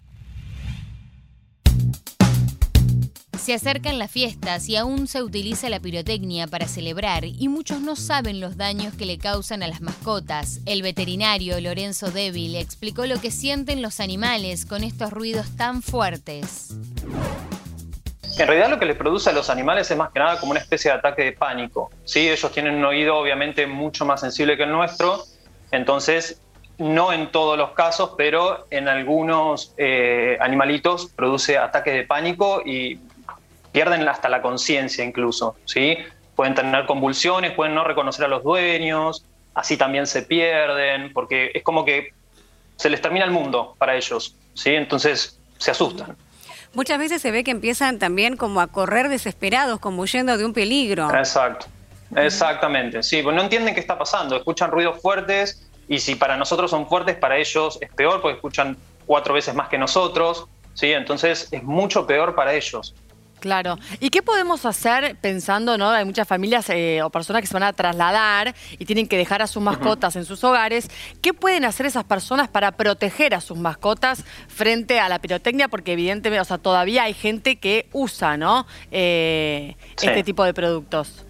Se 3.38 3.54
acercan 3.54 3.98
las 3.98 4.10
fiestas 4.10 4.68
y 4.68 4.76
aún 4.76 5.08
se 5.08 5.22
utiliza 5.22 5.70
la 5.70 5.80
pirotecnia 5.80 6.46
para 6.46 6.68
celebrar 6.68 7.24
y 7.24 7.48
muchos 7.48 7.80
no 7.80 7.96
saben 7.96 8.38
los 8.38 8.56
daños 8.56 8.94
que 8.94 9.06
le 9.06 9.18
causan 9.18 9.62
a 9.62 9.68
las 9.68 9.80
mascotas. 9.80 10.60
El 10.66 10.82
veterinario 10.82 11.58
Lorenzo 11.60 12.10
Débil 12.10 12.54
explicó 12.54 13.06
lo 13.06 13.20
que 13.20 13.30
sienten 13.30 13.82
los 13.82 13.98
animales 13.98 14.66
con 14.66 14.84
estos 14.84 15.10
ruidos 15.10 15.56
tan 15.56 15.82
fuertes. 15.82 16.74
En 18.38 18.46
realidad 18.46 18.70
lo 18.70 18.78
que 18.78 18.86
les 18.86 18.96
produce 18.96 19.30
a 19.30 19.32
los 19.32 19.50
animales 19.50 19.90
es 19.90 19.96
más 19.96 20.12
que 20.12 20.20
nada 20.20 20.38
como 20.38 20.52
una 20.52 20.60
especie 20.60 20.90
de 20.90 20.98
ataque 20.98 21.24
de 21.24 21.32
pánico. 21.32 21.90
¿sí? 22.04 22.28
Ellos 22.28 22.52
tienen 22.52 22.74
un 22.74 22.84
oído 22.84 23.16
obviamente 23.16 23.66
mucho 23.66 24.04
más 24.04 24.20
sensible 24.20 24.56
que 24.56 24.62
el 24.64 24.70
nuestro, 24.70 25.24
entonces 25.72 26.40
no 26.80 27.12
en 27.12 27.30
todos 27.30 27.58
los 27.58 27.72
casos, 27.72 28.12
pero 28.16 28.66
en 28.70 28.88
algunos 28.88 29.74
eh, 29.76 30.38
animalitos 30.40 31.12
produce 31.14 31.58
ataques 31.58 31.94
de 31.94 32.04
pánico 32.04 32.62
y 32.64 32.98
pierden 33.70 34.08
hasta 34.08 34.28
la 34.28 34.40
conciencia 34.40 35.04
incluso, 35.04 35.56
¿sí? 35.66 35.98
pueden 36.40 36.54
tener 36.54 36.86
convulsiones, 36.86 37.52
pueden 37.52 37.74
no 37.74 37.84
reconocer 37.84 38.24
a 38.24 38.28
los 38.28 38.42
dueños, 38.42 39.26
así 39.52 39.76
también 39.76 40.06
se 40.06 40.22
pierden, 40.22 41.12
porque 41.12 41.50
es 41.52 41.62
como 41.62 41.84
que 41.84 42.14
se 42.76 42.88
les 42.88 43.02
termina 43.02 43.26
el 43.26 43.30
mundo 43.30 43.74
para 43.76 43.94
ellos, 43.94 44.34
¿sí? 44.54 44.70
Entonces 44.70 45.38
se 45.58 45.70
asustan. 45.70 46.16
Muchas 46.72 46.98
veces 46.98 47.20
se 47.20 47.30
ve 47.30 47.44
que 47.44 47.50
empiezan 47.50 47.98
también 47.98 48.38
como 48.38 48.62
a 48.62 48.68
correr 48.68 49.10
desesperados, 49.10 49.80
como 49.80 50.00
huyendo 50.00 50.38
de 50.38 50.46
un 50.46 50.54
peligro. 50.54 51.14
Exacto, 51.14 51.66
exactamente, 52.16 53.02
sí, 53.02 53.22
pues 53.22 53.36
no 53.36 53.42
entienden 53.42 53.74
qué 53.74 53.80
está 53.80 53.98
pasando, 53.98 54.34
escuchan 54.34 54.70
ruidos 54.70 54.98
fuertes 55.02 55.69
y 55.90 55.98
si 55.98 56.14
para 56.14 56.36
nosotros 56.36 56.70
son 56.70 56.86
fuertes, 56.86 57.16
para 57.16 57.36
ellos 57.36 57.76
es 57.80 57.90
peor 57.90 58.22
porque 58.22 58.36
escuchan 58.36 58.76
cuatro 59.06 59.34
veces 59.34 59.56
más 59.56 59.68
que 59.68 59.76
nosotros, 59.76 60.46
¿sí? 60.72 60.92
Entonces 60.92 61.48
es 61.50 61.64
mucho 61.64 62.06
peor 62.06 62.36
para 62.36 62.54
ellos. 62.54 62.94
Claro. 63.40 63.76
¿Y 63.98 64.10
qué 64.10 64.22
podemos 64.22 64.64
hacer 64.66 65.16
pensando, 65.20 65.76
no? 65.76 65.90
Hay 65.90 66.04
muchas 66.04 66.28
familias 66.28 66.70
eh, 66.70 67.02
o 67.02 67.10
personas 67.10 67.42
que 67.42 67.48
se 67.48 67.54
van 67.54 67.64
a 67.64 67.72
trasladar 67.72 68.54
y 68.78 68.84
tienen 68.84 69.08
que 69.08 69.16
dejar 69.16 69.42
a 69.42 69.48
sus 69.48 69.60
mascotas 69.64 70.14
en 70.14 70.24
sus 70.24 70.44
hogares. 70.44 70.88
¿Qué 71.20 71.34
pueden 71.34 71.64
hacer 71.64 71.86
esas 71.86 72.04
personas 72.04 72.46
para 72.46 72.70
proteger 72.70 73.34
a 73.34 73.40
sus 73.40 73.58
mascotas 73.58 74.24
frente 74.46 75.00
a 75.00 75.08
la 75.08 75.18
pirotecnia? 75.18 75.66
Porque 75.66 75.94
evidentemente, 75.94 76.40
o 76.40 76.44
sea, 76.44 76.58
todavía 76.58 77.02
hay 77.02 77.14
gente 77.14 77.56
que 77.56 77.88
usa, 77.92 78.36
¿no? 78.36 78.64
Eh, 78.92 79.74
este 80.00 80.22
tipo 80.22 80.44
de 80.44 80.54
productos. 80.54 81.26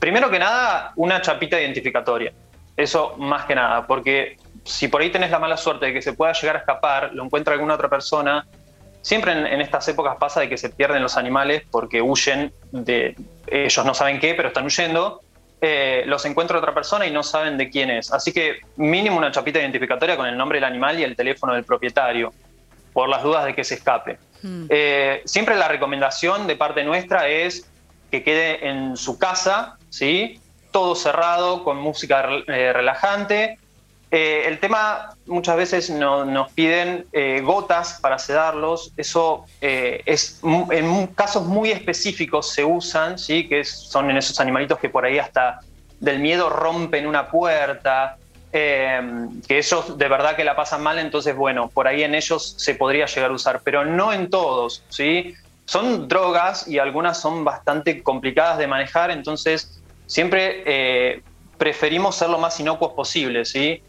Primero 0.00 0.28
que 0.28 0.40
nada, 0.40 0.92
una 0.96 1.22
chapita 1.22 1.60
identificatoria. 1.60 2.32
Eso 2.80 3.14
más 3.18 3.44
que 3.44 3.54
nada, 3.54 3.86
porque 3.86 4.36
si 4.64 4.88
por 4.88 5.00
ahí 5.02 5.10
tenés 5.10 5.30
la 5.30 5.38
mala 5.38 5.56
suerte 5.56 5.86
de 5.86 5.92
que 5.92 6.02
se 6.02 6.12
pueda 6.12 6.32
llegar 6.32 6.56
a 6.56 6.58
escapar, 6.60 7.10
lo 7.12 7.24
encuentra 7.24 7.54
alguna 7.54 7.74
otra 7.74 7.88
persona, 7.88 8.46
Siempre 9.02 9.32
en, 9.32 9.60
estas 9.60 9.88
épocas 9.88 10.16
pasa 10.18 10.40
de 10.40 10.48
que 10.48 10.58
se 10.58 10.68
pierden 10.68 11.02
los 11.02 11.16
animales 11.16 11.62
porque 11.70 12.02
huyen 12.02 12.52
de. 12.70 13.16
Ellos 13.46 13.84
no 13.84 13.94
saben 13.94 14.20
qué, 14.20 14.34
pero 14.34 14.48
están 14.48 14.66
huyendo. 14.66 15.22
Eh, 15.62 16.04
los 16.06 16.24
encuentra 16.24 16.58
otra 16.58 16.74
persona 16.74 17.06
y 17.06 17.10
no 17.10 17.22
saben 17.22 17.56
de 17.56 17.70
quién 17.70 17.90
es. 17.90 18.12
Así 18.12 18.32
que 18.32 18.60
mínimo 18.76 19.16
una 19.16 19.30
chapita 19.30 19.58
identificatoria 19.58 20.16
con 20.16 20.26
el 20.26 20.36
nombre 20.36 20.56
del 20.56 20.64
animal 20.64 20.98
y 20.98 21.04
el 21.04 21.16
teléfono 21.16 21.54
del 21.54 21.64
propietario, 21.64 22.32
por 22.92 23.08
las 23.08 23.22
dudas 23.22 23.44
de 23.46 23.54
que 23.54 23.64
se 23.64 23.74
escape. 23.74 24.18
Hmm. 24.42 24.66
Eh, 24.68 25.22
siempre 25.24 25.56
la 25.56 25.68
recomendación 25.68 26.46
de 26.46 26.56
parte 26.56 26.84
nuestra 26.84 27.28
es 27.28 27.70
que 28.10 28.22
quede 28.22 28.68
en 28.68 28.96
su 28.96 29.18
casa, 29.18 29.78
¿sí? 29.88 30.39
Todo 30.70 30.94
cerrado, 30.94 31.64
con 31.64 31.76
música 31.76 32.28
eh, 32.46 32.72
relajante, 32.72 33.58
eh, 34.10 34.42
el 34.46 34.58
tema 34.58 35.14
muchas 35.26 35.56
veces 35.56 35.90
nos 35.90 36.52
piden 36.52 37.06
eh, 37.12 37.42
gotas 37.44 38.00
para 38.00 38.18
sedarlos. 38.18 38.92
Eso 38.96 39.44
es 39.60 40.40
en 40.42 41.06
casos 41.08 41.46
muy 41.46 41.70
específicos 41.70 42.52
se 42.52 42.64
usan, 42.64 43.18
¿sí? 43.18 43.48
que 43.48 43.64
son 43.64 44.10
en 44.10 44.16
esos 44.16 44.40
animalitos 44.40 44.78
que 44.78 44.88
por 44.88 45.04
ahí 45.04 45.18
hasta 45.18 45.60
del 46.00 46.18
miedo 46.18 46.48
rompen 46.48 47.06
una 47.06 47.30
puerta, 47.30 48.16
que 48.50 49.38
ellos 49.48 49.96
de 49.96 50.08
verdad 50.08 50.34
que 50.34 50.42
la 50.42 50.56
pasan 50.56 50.82
mal, 50.82 50.98
entonces 50.98 51.36
bueno, 51.36 51.68
por 51.68 51.86
ahí 51.86 52.02
en 52.02 52.16
ellos 52.16 52.54
se 52.58 52.74
podría 52.74 53.06
llegar 53.06 53.30
a 53.30 53.34
usar, 53.34 53.60
pero 53.62 53.84
no 53.84 54.12
en 54.12 54.28
todos. 54.28 54.82
¿sí? 54.88 55.36
Son 55.66 56.08
drogas 56.08 56.66
y 56.66 56.80
algunas 56.80 57.20
son 57.20 57.44
bastante 57.44 58.02
complicadas 58.02 58.58
de 58.58 58.66
manejar, 58.66 59.12
entonces 59.12 59.79
siempre 60.10 61.22
preferimos 61.60 62.16
ser 62.16 62.30
lo 62.30 62.38
más 62.38 62.58
inocuos 62.58 62.92
posible, 62.94 63.44
¿sí? 63.44 63.82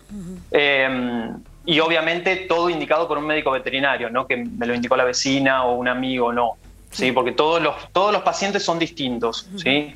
Em, 0.52 1.38
y 1.66 1.80
obviamente 1.80 2.36
todo 2.36 2.70
indicado 2.70 3.08
por 3.08 3.18
un 3.18 3.26
médico 3.26 3.50
veterinario, 3.50 4.10
no 4.10 4.28
que 4.28 4.36
me 4.38 4.66
lo 4.66 4.76
indicó 4.76 4.98
la 4.98 5.06
vecina 5.06 5.64
o 5.64 5.76
un 5.76 5.88
amigo, 5.88 6.34
no. 6.34 6.58
¿sí? 6.92 7.14
Porque 7.14 7.32
todos 7.32 7.62
los, 7.62 7.76
todos 7.94 8.12
los 8.12 8.24
pacientes 8.24 8.64
son 8.64 8.78
distintos, 8.78 9.48
¿sí? 9.56 9.96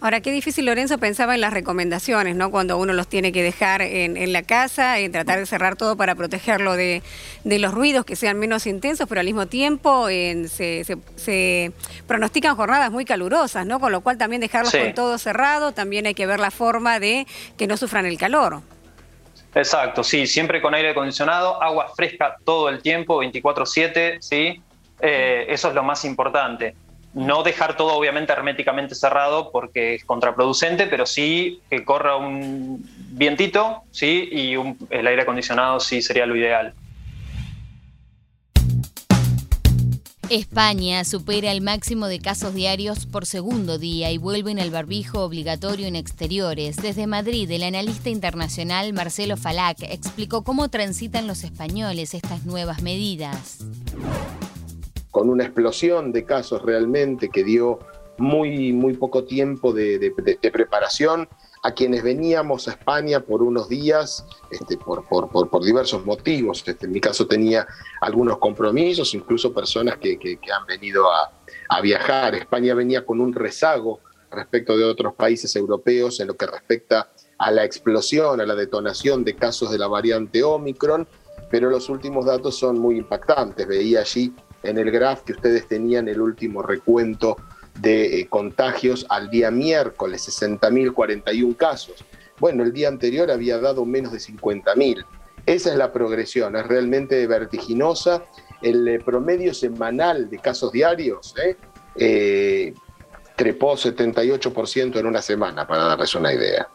Ahora, 0.00 0.20
qué 0.20 0.30
difícil, 0.32 0.66
Lorenzo, 0.66 0.98
pensaba 0.98 1.34
en 1.34 1.40
las 1.40 1.52
recomendaciones, 1.52 2.36
¿no? 2.36 2.50
Cuando 2.50 2.76
uno 2.76 2.92
los 2.92 3.08
tiene 3.08 3.32
que 3.32 3.42
dejar 3.42 3.80
en, 3.80 4.32
la 4.32 4.42
casa, 4.42 4.98
en 4.98 5.12
tratar 5.12 5.38
de 5.38 5.46
cerrar 5.46 5.76
todo 5.76 5.96
para 5.96 6.14
protegerlo 6.14 6.74
de, 6.76 7.02
los 7.44 7.72
ruidos 7.72 8.04
que 8.04 8.14
sean 8.14 8.38
menos 8.38 8.66
intensos, 8.66 9.08
pero 9.08 9.20
al 9.20 9.26
mismo 9.26 9.46
tiempo 9.46 10.08
se, 10.08 11.72
pronostican 12.06 12.54
jornadas 12.54 12.90
muy 12.90 13.04
calurosas, 13.04 13.66
¿no? 13.66 13.80
Con 13.80 13.92
lo 13.92 14.02
cual 14.02 14.18
también 14.18 14.40
dejarlos 14.40 14.74
con 14.74 14.94
todo 14.94 15.16
cerrado, 15.16 15.72
también 15.72 16.06
hay 16.06 16.14
que 16.14 16.26
ver 16.26 16.38
la 16.38 16.50
forma 16.50 17.00
de 17.00 17.26
que 17.56 17.66
no 17.66 17.76
sufran 17.76 18.04
el 18.04 18.18
calor. 18.18 18.60
Exacto, 19.54 20.02
sí, 20.02 20.26
siempre 20.26 20.60
con 20.60 20.74
aire 20.74 20.90
acondicionado, 20.90 21.62
agua 21.62 21.88
fresca 21.96 22.36
todo 22.44 22.68
el 22.68 22.82
tiempo, 22.82 23.22
24/7, 23.22 24.18
¿sí? 24.20 24.60
Eh, 25.00 25.46
eso 25.48 25.68
es 25.68 25.74
lo 25.74 25.82
más 25.82 26.04
importante 26.04 26.74
no 27.14 27.42
dejar 27.42 27.76
todo 27.76 27.94
obviamente 27.94 28.32
herméticamente 28.32 28.94
cerrado 28.94 29.50
porque 29.50 29.94
es 29.94 30.04
contraproducente, 30.04 30.86
pero 30.86 31.06
sí 31.06 31.60
que 31.70 31.84
corra 31.84 32.16
un 32.16 32.84
vientito, 33.10 33.82
sí, 33.90 34.28
y 34.30 34.54
el 34.90 35.06
aire 35.06 35.22
acondicionado 35.22 35.80
sí 35.80 36.02
sería 36.02 36.26
lo 36.26 36.36
ideal. 36.36 36.74
España 40.30 41.04
supera 41.04 41.52
el 41.52 41.60
máximo 41.60 42.06
de 42.06 42.18
casos 42.18 42.54
diarios 42.54 43.04
por 43.06 43.26
segundo 43.26 43.78
día 43.78 44.10
y 44.10 44.18
vuelven 44.18 44.58
al 44.58 44.70
barbijo 44.70 45.22
obligatorio 45.22 45.86
en 45.86 45.96
exteriores. 45.96 46.76
Desde 46.76 47.06
Madrid, 47.06 47.48
el 47.50 47.62
analista 47.62 48.08
internacional 48.08 48.94
Marcelo 48.94 49.36
Falac 49.36 49.82
explicó 49.82 50.42
cómo 50.42 50.70
transitan 50.70 51.26
los 51.26 51.44
españoles 51.44 52.14
estas 52.14 52.46
nuevas 52.46 52.82
medidas 52.82 53.58
con 55.14 55.30
una 55.30 55.44
explosión 55.44 56.10
de 56.10 56.24
casos 56.24 56.60
realmente 56.62 57.28
que 57.28 57.44
dio 57.44 57.78
muy, 58.18 58.72
muy 58.72 58.94
poco 58.94 59.22
tiempo 59.22 59.72
de, 59.72 60.12
preparación 60.52 61.28
a 61.62 61.72
quienes 61.72 62.02
veníamos 62.02 62.66
a 62.66 62.72
España 62.72 63.20
por 63.20 63.40
unos 63.40 63.68
días, 63.68 64.26
este, 64.50 64.76
por, 64.76 65.06
por, 65.06 65.64
diversos 65.64 66.04
motivos. 66.04 66.64
Este, 66.66 66.86
en 66.86 66.92
mi 66.92 67.00
caso 67.00 67.28
tenía 67.28 67.64
algunos 68.00 68.38
compromisos, 68.38 69.14
incluso 69.14 69.54
personas 69.54 69.98
que, 69.98 70.18
han 70.52 70.66
venido 70.66 71.08
a, 71.08 71.30
a, 71.68 71.80
viajar. 71.80 72.34
España 72.34 72.74
venía 72.74 73.06
con 73.06 73.20
un 73.20 73.32
rezago 73.32 74.00
respecto 74.32 74.76
de 74.76 74.82
otros 74.82 75.14
países 75.14 75.54
europeos 75.54 76.18
en 76.18 76.26
lo 76.26 76.34
que 76.34 76.46
respecta 76.46 77.08
a 77.38 77.52
la 77.52 77.64
explosión, 77.64 78.40
a 78.40 78.46
la 78.46 78.56
detonación 78.56 79.22
de 79.22 79.36
casos 79.36 79.70
de 79.70 79.78
la 79.78 79.86
variante 79.86 80.42
Omicron, 80.42 81.06
pero 81.52 81.70
los 81.70 81.88
últimos 81.88 82.26
datos 82.26 82.58
son 82.58 82.80
muy 82.80 82.98
impactantes. 82.98 83.64
Veía 83.68 84.00
allí 84.00 84.34
en 84.64 84.78
el 84.78 84.90
graph 84.90 85.22
que 85.22 85.32
ustedes 85.32 85.68
tenían 85.68 86.08
el 86.08 86.20
último 86.20 86.62
recuento 86.62 87.36
de 87.80 88.20
eh, 88.20 88.26
contagios 88.28 89.06
al 89.08 89.30
día 89.30 89.50
miércoles, 89.50 90.28
60.041 90.28 91.56
casos. 91.56 92.04
Bueno, 92.38 92.62
el 92.62 92.72
día 92.72 92.88
anterior 92.88 93.30
había 93.30 93.58
dado 93.58 93.84
menos 93.84 94.12
de 94.12 94.18
50.000. 94.18 95.04
Esa 95.46 95.70
es 95.70 95.76
la 95.76 95.92
progresión, 95.92 96.56
es 96.56 96.66
realmente 96.66 97.26
vertiginosa. 97.26 98.24
El 98.62 98.86
eh, 98.88 98.98
promedio 98.98 99.52
semanal 99.52 100.30
de 100.30 100.38
casos 100.38 100.72
diarios 100.72 101.34
eh, 101.96 102.74
trepó 103.36 103.74
78% 103.74 104.96
en 104.96 105.06
una 105.06 105.20
semana, 105.20 105.66
para 105.66 105.84
darles 105.84 106.14
una 106.14 106.32
idea. 106.32 106.68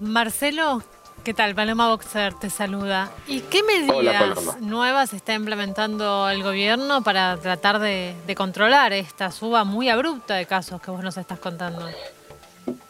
Marcelo, 0.00 0.82
¿Qué 1.24 1.32
tal? 1.32 1.54
Paloma 1.54 1.88
Boxer 1.88 2.34
te 2.34 2.50
saluda. 2.50 3.10
¿Y 3.26 3.40
qué 3.40 3.62
medidas 3.62 4.60
nuevas 4.60 5.14
está 5.14 5.32
implementando 5.32 6.28
el 6.28 6.42
gobierno 6.42 7.02
para 7.02 7.38
tratar 7.38 7.78
de, 7.78 8.14
controlar 8.36 8.92
esta 8.92 9.30
suba 9.30 9.64
muy 9.64 9.88
abrupta 9.88 10.34
de 10.34 10.44
casos 10.44 10.82
que 10.82 10.90
vos 10.90 11.02
nos 11.02 11.16
estás 11.16 11.38
contando? 11.38 11.88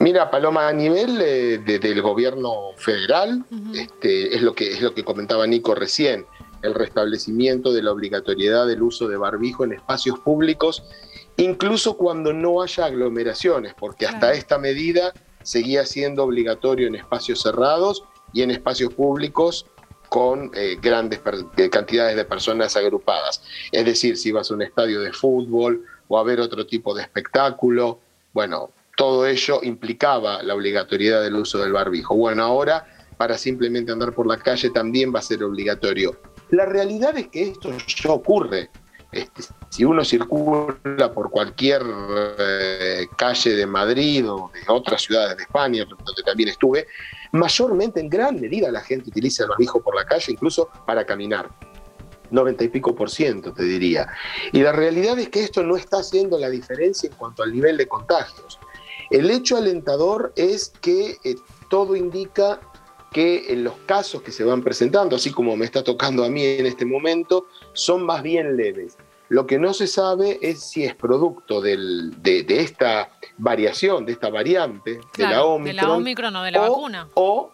Mira, 0.00 0.32
Paloma, 0.32 0.66
a 0.66 0.72
nivel 0.72 1.20
eh, 1.20 1.58
del 1.58 2.02
gobierno 2.02 2.72
federal, 2.76 3.44
este, 3.72 4.34
es, 4.34 4.42
lo 4.42 4.52
que, 4.52 4.72
es 4.72 4.82
lo 4.82 4.92
que 4.94 5.04
comentaba 5.04 5.46
Nico 5.46 5.76
recién, 5.76 6.26
el 6.62 6.74
restablecimiento 6.74 7.72
de 7.72 7.82
la 7.84 7.92
obligatoriedad 7.92 8.66
del 8.66 8.82
uso 8.82 9.06
de 9.06 9.16
barbijo 9.16 9.62
en 9.62 9.74
espacios 9.74 10.18
públicos, 10.18 10.82
incluso 11.36 11.96
cuando 11.96 12.32
no 12.32 12.62
haya 12.62 12.86
aglomeraciones, 12.86 13.74
porque 13.74 14.08
hasta 14.08 14.32
esta 14.32 14.58
medida 14.58 15.12
seguía 15.44 15.86
siendo 15.86 16.24
obligatorio 16.24 16.88
en 16.88 16.96
espacios 16.96 17.40
cerrados 17.40 18.02
y 18.34 18.42
en 18.42 18.50
espacios 18.50 18.92
públicos 18.92 19.64
con 20.10 20.50
eh, 20.54 20.76
grandes 20.80 21.20
eh, 21.56 21.70
cantidades 21.70 22.16
de 22.16 22.24
personas 22.24 22.76
agrupadas. 22.76 23.42
Es 23.72 23.84
decir, 23.84 24.16
si 24.16 24.30
vas 24.30 24.50
a 24.50 24.54
un 24.54 24.62
estadio 24.62 25.00
de 25.00 25.12
fútbol 25.12 25.84
o 26.08 26.18
a 26.18 26.22
ver 26.24 26.40
otro 26.40 26.66
tipo 26.66 26.94
de 26.94 27.02
espectáculo, 27.02 28.00
bueno, 28.32 28.70
todo 28.96 29.26
ello 29.26 29.60
implicaba 29.62 30.42
la 30.42 30.54
obligatoriedad 30.54 31.22
del 31.22 31.36
uso 31.36 31.58
del 31.58 31.72
barbijo. 31.72 32.14
Bueno, 32.14 32.44
ahora 32.44 32.86
para 33.16 33.38
simplemente 33.38 33.92
andar 33.92 34.12
por 34.12 34.26
la 34.26 34.36
calle 34.38 34.70
también 34.70 35.14
va 35.14 35.20
a 35.20 35.22
ser 35.22 35.42
obligatorio. 35.42 36.16
La 36.50 36.66
realidad 36.66 37.16
es 37.16 37.28
que 37.28 37.42
esto 37.42 37.72
ya 37.86 38.12
ocurre. 38.12 38.70
Este, 39.14 39.42
si 39.68 39.84
uno 39.84 40.04
circula 40.04 41.12
por 41.14 41.30
cualquier 41.30 41.82
eh, 42.38 43.06
calle 43.16 43.54
de 43.54 43.66
Madrid 43.66 44.28
o 44.28 44.50
de 44.52 44.60
otras 44.66 45.02
ciudades 45.02 45.36
de 45.36 45.44
España, 45.44 45.84
donde 45.84 46.22
también 46.24 46.48
estuve, 46.48 46.88
mayormente 47.32 48.00
en 48.00 48.08
gran 48.08 48.40
medida 48.40 48.72
la 48.72 48.80
gente 48.80 49.10
utiliza 49.10 49.44
el 49.44 49.50
barbijo 49.50 49.80
por 49.80 49.94
la 49.94 50.04
calle, 50.04 50.32
incluso 50.32 50.68
para 50.84 51.04
caminar. 51.06 51.48
90 52.30 52.64
y 52.64 52.68
pico 52.68 52.94
por 52.96 53.10
ciento, 53.10 53.52
te 53.52 53.62
diría. 53.62 54.08
Y 54.52 54.62
la 54.62 54.72
realidad 54.72 55.16
es 55.18 55.28
que 55.28 55.44
esto 55.44 55.62
no 55.62 55.76
está 55.76 55.98
haciendo 55.98 56.38
la 56.38 56.50
diferencia 56.50 57.08
en 57.08 57.14
cuanto 57.14 57.44
al 57.44 57.52
nivel 57.52 57.76
de 57.76 57.86
contagios. 57.86 58.58
El 59.10 59.30
hecho 59.30 59.56
alentador 59.56 60.32
es 60.34 60.72
que 60.80 61.18
eh, 61.22 61.36
todo 61.68 61.94
indica 61.94 62.60
que 63.12 63.52
en 63.52 63.62
los 63.62 63.74
casos 63.86 64.22
que 64.22 64.32
se 64.32 64.42
van 64.42 64.62
presentando, 64.62 65.14
así 65.14 65.30
como 65.30 65.56
me 65.56 65.64
está 65.64 65.84
tocando 65.84 66.24
a 66.24 66.28
mí 66.28 66.44
en 66.44 66.66
este 66.66 66.84
momento, 66.84 67.46
son 67.72 68.04
más 68.04 68.22
bien 68.22 68.56
leves. 68.56 68.96
Lo 69.28 69.46
que 69.46 69.58
no 69.58 69.72
se 69.72 69.86
sabe 69.86 70.38
es 70.42 70.62
si 70.62 70.84
es 70.84 70.94
producto 70.94 71.60
de, 71.60 72.44
esta 72.48 73.10
variación, 73.38 74.04
de 74.04 74.12
esta 74.12 74.28
variante, 74.28 75.00
de 75.16 75.22
la 75.24 75.44
Omicron. 75.44 75.76
De 75.76 75.82
la 75.82 75.92
Omicron 75.92 76.36
o 76.36 76.42
de 76.42 76.50
la 76.50 76.60
vacuna. 76.60 77.08
O, 77.14 77.50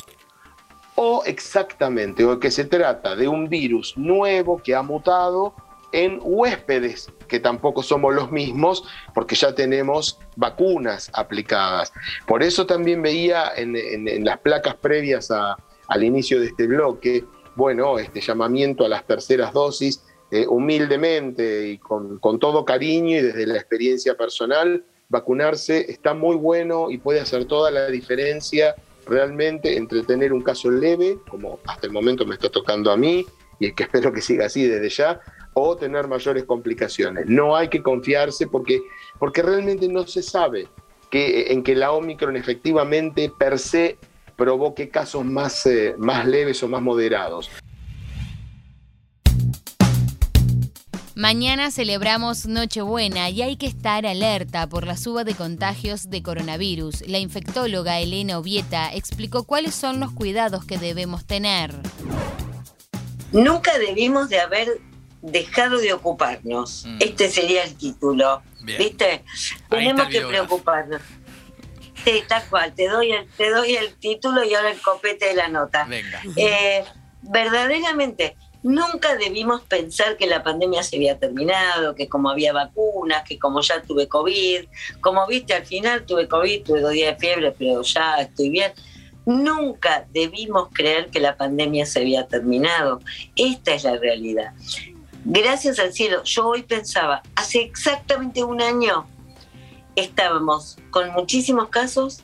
o 0.96 1.22
exactamente, 1.24 2.24
o 2.24 2.40
que 2.40 2.50
se 2.50 2.64
trata 2.64 3.14
de 3.14 3.28
un 3.28 3.48
virus 3.48 3.96
nuevo 3.96 4.60
que 4.62 4.74
ha 4.74 4.82
mutado 4.82 5.54
en 5.92 6.18
huéspedes, 6.22 7.10
que 7.28 7.40
tampoco 7.40 7.82
somos 7.82 8.14
los 8.14 8.30
mismos, 8.30 8.84
porque 9.14 9.34
ya 9.34 9.54
tenemos 9.54 10.18
vacunas 10.36 11.10
aplicadas. 11.14 11.92
Por 12.26 12.42
eso 12.42 12.66
también 12.66 13.02
veía 13.02 13.52
en, 13.56 14.24
las 14.24 14.38
placas 14.38 14.74
previas 14.76 15.30
al 15.30 16.04
inicio 16.04 16.40
de 16.40 16.46
este 16.46 16.66
bloque, 16.66 17.24
bueno, 17.56 17.98
este 17.98 18.20
llamamiento 18.20 18.84
a 18.84 18.88
las 18.88 19.04
terceras 19.04 19.52
dosis 19.52 20.02
eh, 20.30 20.46
humildemente 20.46 21.68
y 21.68 21.78
con, 21.78 22.20
todo 22.38 22.64
cariño 22.64 23.18
y 23.18 23.22
desde 23.22 23.46
la 23.46 23.56
experiencia 23.56 24.16
personal, 24.16 24.84
vacunarse 25.08 25.90
está 25.90 26.14
muy 26.14 26.36
bueno 26.36 26.90
y 26.90 26.98
puede 26.98 27.20
hacer 27.20 27.46
toda 27.46 27.70
la 27.70 27.88
diferencia 27.88 28.76
realmente 29.06 29.76
entre 29.76 30.02
tener 30.04 30.32
un 30.32 30.42
caso 30.42 30.70
leve, 30.70 31.18
como 31.28 31.58
hasta 31.66 31.86
el 31.88 31.92
momento 31.92 32.24
me 32.24 32.34
está 32.34 32.48
tocando 32.48 32.92
a 32.92 32.96
mí, 32.96 33.26
y 33.58 33.72
que 33.72 33.82
espero 33.84 34.12
que 34.12 34.20
siga 34.20 34.46
así 34.46 34.66
desde 34.66 34.88
ya, 34.88 35.20
o 35.54 35.76
tener 35.76 36.06
mayores 36.06 36.44
complicaciones. 36.44 37.26
No 37.26 37.56
hay 37.56 37.68
que 37.68 37.82
confiarse 37.82 38.46
porque, 38.46 38.80
porque 39.18 39.42
realmente 39.42 39.88
no 39.88 40.06
se 40.06 40.22
sabe 40.22 40.68
que, 41.10 41.52
en 41.52 41.64
que 41.64 41.74
la 41.74 41.90
Omicron 41.90 42.36
efectivamente 42.36 43.32
per 43.36 43.58
se 43.58 43.98
provoque 44.36 44.88
casos 44.88 45.24
más, 45.24 45.66
eh, 45.66 45.94
más 45.98 46.26
leves 46.26 46.62
o 46.62 46.68
más 46.68 46.80
moderados. 46.80 47.50
Mañana 51.20 51.70
celebramos 51.70 52.46
Nochebuena 52.46 53.28
y 53.28 53.42
hay 53.42 53.56
que 53.56 53.66
estar 53.66 54.06
alerta 54.06 54.66
por 54.66 54.86
la 54.86 54.96
suba 54.96 55.22
de 55.22 55.34
contagios 55.34 56.08
de 56.08 56.22
coronavirus. 56.22 57.06
La 57.08 57.18
infectóloga 57.18 58.00
Elena 58.00 58.38
Ovieta 58.38 58.90
explicó 58.94 59.44
cuáles 59.44 59.74
son 59.74 60.00
los 60.00 60.12
cuidados 60.12 60.64
que 60.64 60.78
debemos 60.78 61.26
tener. 61.26 61.74
Nunca 63.32 63.78
debimos 63.78 64.30
de 64.30 64.40
haber 64.40 64.80
dejado 65.20 65.76
de 65.76 65.92
ocuparnos. 65.92 66.86
Mm. 66.86 66.96
Este 67.00 67.28
sería 67.28 67.64
el 67.64 67.76
título. 67.76 68.40
¿Viste? 68.62 69.22
Tenemos 69.68 70.08
que 70.08 70.22
preocuparnos. 70.22 71.02
Sí, 72.02 72.22
tal 72.28 72.44
cual. 72.48 72.72
Te 72.74 72.88
doy, 72.88 73.12
el, 73.12 73.28
te 73.36 73.50
doy 73.50 73.76
el 73.76 73.92
título 73.96 74.42
y 74.42 74.54
ahora 74.54 74.70
el 74.70 74.80
copete 74.80 75.26
de 75.26 75.34
la 75.34 75.48
nota. 75.48 75.84
Venga. 75.84 76.22
Eh, 76.36 76.82
verdaderamente, 77.20 78.38
Nunca 78.62 79.16
debimos 79.16 79.62
pensar 79.62 80.16
que 80.18 80.26
la 80.26 80.42
pandemia 80.42 80.82
se 80.82 80.96
había 80.96 81.18
terminado, 81.18 81.94
que 81.94 82.08
como 82.08 82.28
había 82.28 82.52
vacunas, 82.52 83.24
que 83.26 83.38
como 83.38 83.62
ya 83.62 83.80
tuve 83.82 84.06
COVID, 84.06 84.64
como 85.00 85.26
viste 85.26 85.54
al 85.54 85.64
final 85.64 86.04
tuve 86.04 86.28
COVID, 86.28 86.64
tuve 86.64 86.80
dos 86.80 86.92
días 86.92 87.16
de 87.16 87.20
fiebre, 87.20 87.54
pero 87.58 87.82
ya 87.82 88.16
estoy 88.16 88.50
bien. 88.50 88.72
Nunca 89.24 90.06
debimos 90.12 90.68
creer 90.72 91.08
que 91.10 91.20
la 91.20 91.36
pandemia 91.36 91.86
se 91.86 92.00
había 92.00 92.26
terminado. 92.26 93.00
Esta 93.36 93.74
es 93.74 93.84
la 93.84 93.96
realidad. 93.96 94.52
Gracias 95.24 95.78
al 95.78 95.92
cielo, 95.92 96.22
yo 96.24 96.48
hoy 96.48 96.62
pensaba, 96.62 97.22
hace 97.36 97.60
exactamente 97.60 98.42
un 98.42 98.60
año 98.60 99.06
estábamos 99.94 100.78
con 100.90 101.10
muchísimos 101.12 101.68
casos 101.68 102.22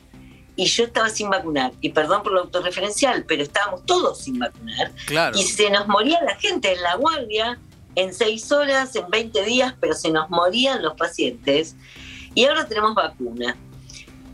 y 0.57 0.65
yo 0.65 0.85
estaba 0.85 1.09
sin 1.09 1.29
vacunar. 1.29 1.71
Y 1.79 1.89
perdón 1.89 2.23
por 2.23 2.33
lo 2.33 2.41
autorreferencial, 2.41 3.23
pero 3.25 3.43
estábamos 3.43 3.85
todos 3.85 4.19
sin 4.19 4.39
vacunar. 4.39 4.91
Y 5.35 5.43
se 5.43 5.69
nos 5.69 5.87
moría 5.87 6.21
la 6.23 6.35
gente 6.35 6.73
en 6.73 6.81
la 6.81 6.95
guardia 6.95 7.59
en 7.95 8.13
seis 8.13 8.51
horas, 8.51 8.95
en 8.95 9.09
20 9.09 9.43
días, 9.43 9.73
pero 9.79 9.93
se 9.93 10.11
nos 10.11 10.29
morían 10.29 10.83
los 10.83 10.95
pacientes. 10.95 11.75
Y 12.35 12.45
ahora 12.45 12.67
tenemos 12.67 12.93
vacuna. 12.93 13.55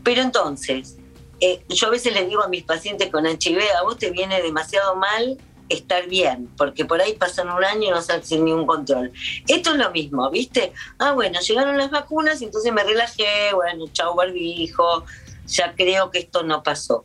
Pero 0.02 0.20
entonces, 0.20 0.96
eh, 1.40 1.64
yo 1.68 1.86
a 1.86 1.90
veces 1.90 2.12
les 2.12 2.28
digo 2.28 2.42
a 2.42 2.48
mis 2.48 2.64
pacientes 2.64 3.10
con 3.10 3.26
HIV, 3.26 3.60
a 3.78 3.82
vos 3.82 3.96
te 3.98 4.10
viene 4.10 4.42
demasiado 4.42 4.96
mal 4.96 5.38
estar 5.70 6.06
bien, 6.08 6.48
porque 6.58 6.84
por 6.84 7.00
ahí 7.00 7.14
pasan 7.14 7.48
un 7.50 7.64
año 7.64 7.88
y 7.88 7.90
no 7.90 8.02
se 8.02 8.22
sin 8.22 8.44
ningún 8.44 8.66
control. 8.66 9.12
Esto 9.48 9.70
es 9.70 9.76
lo 9.76 9.90
mismo, 9.90 10.28
¿viste? 10.30 10.72
Ah, 10.98 11.12
bueno, 11.12 11.40
llegaron 11.40 11.78
las 11.78 11.90
vacunas 11.90 12.42
y 12.42 12.44
entonces 12.44 12.70
me 12.72 12.84
relajé, 12.84 13.54
bueno, 13.54 13.86
chau 13.92 14.14
barbijo, 14.14 15.04
ya 15.46 15.74
creo 15.74 16.10
que 16.10 16.20
esto 16.20 16.42
no 16.42 16.62
pasó. 16.62 17.04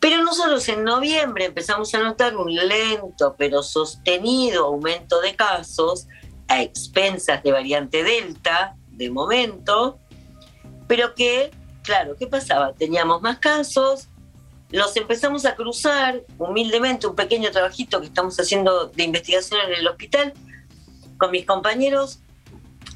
Pero 0.00 0.22
nosotros 0.22 0.68
en 0.68 0.82
noviembre 0.82 1.44
empezamos 1.44 1.94
a 1.94 2.00
notar 2.00 2.36
un 2.36 2.52
lento 2.52 3.36
pero 3.38 3.62
sostenido 3.62 4.66
aumento 4.66 5.20
de 5.20 5.36
casos 5.36 6.08
a 6.48 6.60
expensas 6.60 7.42
de 7.42 7.52
variante 7.52 8.02
Delta, 8.02 8.76
de 8.88 9.10
momento, 9.10 9.98
pero 10.88 11.14
que, 11.14 11.50
claro, 11.82 12.16
¿qué 12.18 12.26
pasaba? 12.26 12.74
Teníamos 12.74 13.22
más 13.22 13.38
casos, 13.38 14.08
los 14.70 14.96
empezamos 14.96 15.44
a 15.44 15.54
cruzar 15.54 16.22
humildemente, 16.38 17.06
un 17.06 17.14
pequeño 17.14 17.50
trabajito 17.50 18.00
que 18.00 18.06
estamos 18.06 18.38
haciendo 18.38 18.88
de 18.88 19.04
investigación 19.04 19.60
en 19.66 19.74
el 19.74 19.86
hospital 19.86 20.34
con 21.16 21.30
mis 21.30 21.46
compañeros 21.46 22.20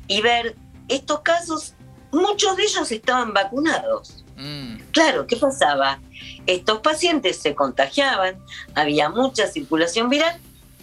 y 0.09 0.23
ver 0.23 0.57
estos 0.89 1.21
casos, 1.21 1.75
muchos 2.13 2.57
de 2.57 2.65
ellos 2.65 2.91
estaban 2.91 3.33
vacunados. 3.33 4.26
Mm. 4.37 4.77
Claro, 4.93 5.27
¿qué 5.27 5.37
pasaba? 5.37 5.99
Estos 6.47 6.81
pacientes 6.81 7.39
se 7.39 7.55
contagiaban, 7.55 8.37
había 8.75 9.09
mucha 9.09 9.47
circulación 9.47 10.09
viral, 10.09 10.39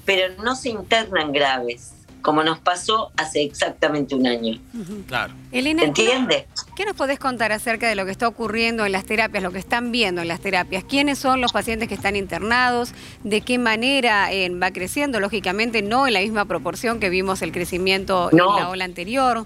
pero 0.06 0.34
no 0.44 0.56
se 0.56 0.70
internan 0.70 1.32
graves, 1.32 1.94
como 2.22 2.44
nos 2.44 2.60
pasó 2.60 3.12
hace 3.18 3.44
exactamente 3.44 4.16
un 4.16 4.28
año. 4.28 4.60
Claro. 5.08 5.34
Elena, 5.52 5.84
¿entiende? 5.84 6.48
¿Qué 6.76 6.86
nos 6.86 6.96
podés 6.96 7.20
contar 7.20 7.52
acerca 7.52 7.88
de 7.88 7.96
lo 7.96 8.06
que 8.06 8.12
está 8.12 8.28
ocurriendo 8.28 8.86
en 8.86 8.92
las 8.92 9.06
terapias, 9.06 9.44
lo 9.44 9.52
que 9.52 9.60
están 9.60 9.92
viendo 9.92 10.22
en 10.22 10.28
las 10.28 10.40
terapias? 10.40 10.84
¿Quiénes 10.84 11.20
son 11.20 11.40
los 11.40 11.54
pacientes 11.54 11.88
que 11.88 11.96
están 11.96 12.16
internados? 12.16 12.94
¿De 13.24 13.42
qué 13.42 13.58
manera 13.58 14.32
eh, 14.34 14.50
va 14.50 14.72
creciendo? 14.72 15.20
Lógicamente 15.20 15.82
no 15.82 16.08
en 16.08 16.14
la 16.14 16.22
misma 16.22 16.46
proporción 16.46 17.00
que 17.00 17.10
vimos 17.10 17.42
el 17.42 17.52
crecimiento 17.52 18.30
en 18.32 18.38
la 18.38 18.70
ola 18.70 18.86
anterior. 18.86 19.46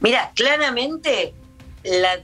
Mira, 0.00 0.32
claramente 0.34 1.34
la 1.84 2.20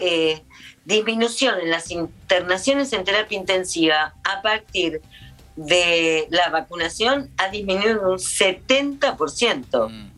eh, 0.00 0.42
disminución 0.84 1.60
en 1.60 1.70
las 1.70 1.90
internaciones 1.90 2.92
en 2.92 3.04
terapia 3.04 3.38
intensiva 3.38 4.14
a 4.24 4.42
partir 4.42 5.02
de 5.56 6.26
la 6.30 6.48
vacunación 6.48 7.30
ha 7.36 7.48
disminuido 7.48 8.12
un 8.12 8.18
70% 8.18 9.90
mm. 9.90 10.10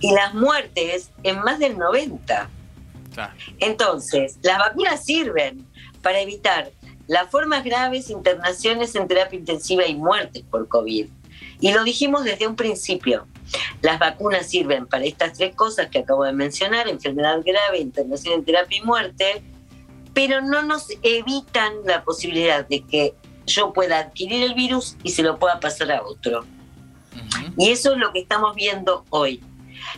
y 0.00 0.12
las 0.12 0.34
muertes 0.34 1.10
en 1.22 1.40
más 1.40 1.58
del 1.58 1.76
90%. 1.76 2.48
Entonces, 3.60 4.38
las 4.42 4.58
vacunas 4.58 5.04
sirven 5.04 5.66
para 6.02 6.20
evitar 6.20 6.70
las 7.06 7.30
formas 7.30 7.64
graves, 7.64 8.10
internaciones 8.10 8.94
en 8.94 9.08
terapia 9.08 9.38
intensiva 9.38 9.86
y 9.86 9.94
muertes 9.94 10.42
por 10.50 10.68
COVID. 10.68 11.06
Y 11.60 11.72
lo 11.72 11.84
dijimos 11.84 12.24
desde 12.24 12.46
un 12.46 12.56
principio. 12.56 13.26
Las 13.82 13.98
vacunas 13.98 14.48
sirven 14.48 14.86
para 14.86 15.04
estas 15.04 15.34
tres 15.34 15.54
cosas 15.54 15.88
que 15.88 16.00
acabo 16.00 16.24
de 16.24 16.32
mencionar, 16.32 16.88
enfermedad 16.88 17.40
grave, 17.44 17.78
internación 17.78 18.34
en 18.34 18.44
terapia 18.44 18.78
y 18.78 18.82
muerte, 18.82 19.42
pero 20.14 20.40
no 20.40 20.62
nos 20.62 20.88
evitan 21.02 21.72
la 21.84 22.02
posibilidad 22.04 22.66
de 22.66 22.82
que 22.84 23.14
yo 23.46 23.72
pueda 23.72 23.98
adquirir 23.98 24.42
el 24.42 24.54
virus 24.54 24.96
y 25.02 25.10
se 25.10 25.22
lo 25.22 25.38
pueda 25.38 25.60
pasar 25.60 25.92
a 25.92 26.02
otro. 26.02 26.44
Y 27.56 27.70
eso 27.70 27.92
es 27.92 27.98
lo 27.98 28.12
que 28.12 28.20
estamos 28.20 28.54
viendo 28.54 29.04
hoy. 29.10 29.42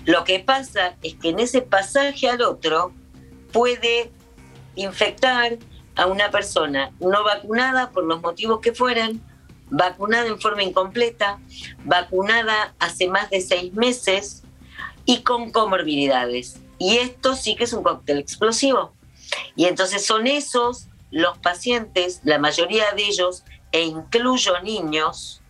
Lo 0.04 0.24
que 0.24 0.40
pasa 0.40 0.96
es 1.02 1.14
que 1.14 1.30
en 1.30 1.40
ese 1.40 1.62
pasaje 1.62 2.28
al 2.28 2.42
otro 2.42 2.92
puede 3.52 4.10
infectar 4.74 5.58
a 5.96 6.06
una 6.06 6.30
persona 6.30 6.92
no 7.00 7.24
vacunada 7.24 7.90
por 7.90 8.04
los 8.04 8.20
motivos 8.22 8.60
que 8.60 8.72
fueran 8.72 9.20
vacunada 9.70 10.26
en 10.26 10.40
forma 10.40 10.62
incompleta, 10.62 11.38
vacunada 11.84 12.74
hace 12.78 13.08
más 13.08 13.30
de 13.30 13.40
seis 13.40 13.72
meses 13.74 14.42
y 15.04 15.22
con 15.22 15.50
comorbilidades. 15.50 16.60
Y 16.78 16.98
esto 16.98 17.34
sí 17.34 17.56
que 17.56 17.64
es 17.64 17.72
un 17.72 17.82
cóctel 17.82 18.18
explosivo. 18.18 18.92
Y 19.56 19.66
entonces 19.66 20.04
son 20.04 20.26
esos 20.26 20.88
los 21.10 21.38
pacientes, 21.38 22.20
la 22.24 22.38
mayoría 22.38 22.92
de 22.92 23.04
ellos, 23.04 23.44
e 23.72 23.82
incluyo 23.82 24.60
niños, 24.62 25.42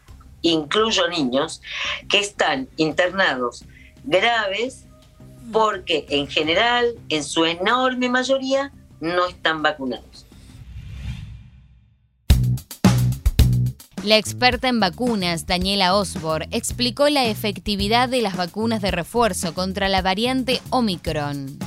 incluyo 0.43 1.09
niños, 1.09 1.61
que 2.09 2.19
están 2.19 2.69
internados 2.77 3.65
graves 4.05 4.85
porque 5.53 6.07
en 6.11 6.29
general, 6.29 6.95
en 7.09 7.25
su 7.25 7.45
enorme 7.45 8.09
mayoría, 8.09 8.73
no 9.01 9.27
están 9.27 9.63
vacunados. 9.63 10.28
La 14.09 14.17
experta 14.17 14.69
en 14.69 14.81
vacunas, 14.81 15.45
Daniela 15.45 15.95
Osborne, 15.95 16.49
explicó 16.51 17.11
la 17.11 17.27
efectividad 17.27 18.09
de 18.09 18.23
las 18.23 18.39
vacunas 18.39 18.81
de 18.81 18.91
refuerzo 18.91 19.53
contra 19.53 19.91
la 19.91 20.01
variante 20.01 20.63
Omicron. 20.71 21.59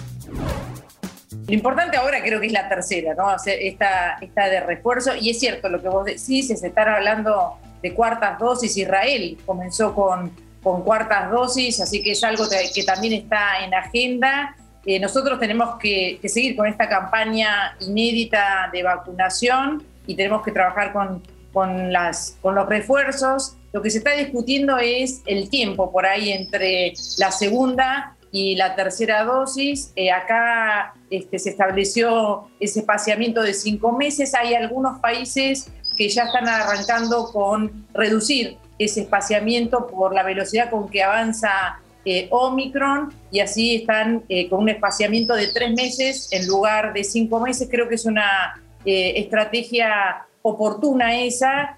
Lo 1.48 1.54
importante 1.54 1.98
ahora 1.98 2.20
creo 2.24 2.42
que 2.42 2.48
es 2.48 2.52
la 2.52 2.68
tercera, 2.68 3.14
¿no? 3.14 3.28
esta, 3.46 4.18
esta 4.20 4.50
de 4.50 4.60
refuerzo. 4.60 5.16
Y 5.16 5.30
es 5.30 5.40
cierto 5.40 5.70
lo 5.70 5.84
que 5.84 5.90
vos 5.90 6.04
decís, 6.04 6.50
es 6.50 6.64
estar 6.64 6.90
hablando 6.90 7.60
de 7.84 7.94
cuartas 7.94 8.40
dosis. 8.40 8.76
Israel 8.76 9.38
comenzó 9.46 9.94
con, 9.94 10.32
con 10.64 10.82
cuartas 10.82 11.30
dosis, 11.30 11.80
así 11.80 12.02
que 12.02 12.14
es 12.14 12.24
algo 12.24 12.46
que 12.50 12.84
también 12.84 13.14
está 13.14 13.64
en 13.64 13.76
agenda. 13.76 14.56
Eh, 14.88 15.00
nosotros 15.00 15.40
tenemos 15.40 15.78
que, 15.78 16.20
seguir 16.24 16.56
con 16.56 16.66
esta 16.66 16.90
campaña 16.90 17.78
inédita 17.82 18.68
de 18.74 18.82
vacunación 18.82 19.84
y 20.08 20.16
tenemos 20.16 20.42
que 20.42 20.52
trabajar 20.52 20.92
con, 20.92 21.22
con, 21.54 21.92
las, 21.92 22.38
con 22.42 22.56
los 22.56 22.68
refuerzos. 22.68 23.58
Lo 23.74 23.82
que 23.82 23.90
se 23.90 24.00
está 24.00 24.12
discutiendo 24.12 24.78
es 24.78 25.22
el 25.26 25.50
tiempo 25.50 25.92
por 25.92 26.06
ahí 26.06 26.32
entre 26.32 26.94
la 27.18 27.32
segunda 27.32 28.18
y 28.32 28.56
la 28.56 28.76
tercera 28.76 29.24
dosis. 29.24 29.92
Eh, 29.96 30.12
acá 30.12 30.94
este, 31.10 31.38
se 31.38 31.50
estableció 31.50 32.48
ese 32.60 32.80
espaciamiento 32.80 33.42
de 33.42 33.54
cinco 33.54 33.92
meses. 33.92 34.34
Hay 34.34 34.56
algunos 34.56 35.00
países 35.00 35.70
que 35.98 36.10
ya 36.10 36.24
están 36.24 36.48
arrancando 36.48 37.32
con 37.32 37.86
reducir 37.94 38.58
ese 38.80 39.02
espaciamiento 39.02 39.88
por 39.88 40.16
la 40.16 40.24
velocidad 40.24 40.70
con 40.70 40.90
que 40.90 41.04
avanza 41.04 41.80
eh, 42.04 42.28
Omicron 42.32 43.14
y 43.30 43.42
así 43.42 43.76
están 43.76 44.24
eh, 44.28 44.50
con 44.50 44.62
un 44.62 44.70
espaciamiento 44.70 45.36
de 45.36 45.50
tres 45.54 45.74
meses 45.74 46.30
en 46.32 46.48
lugar 46.48 46.94
de 46.94 47.04
cinco 47.04 47.40
meses. 47.40 47.68
Creo 47.70 47.88
que 47.88 47.96
es 47.96 48.06
una 48.06 48.60
estrategia 48.84 50.26
oportuna 50.42 51.20
esa, 51.20 51.78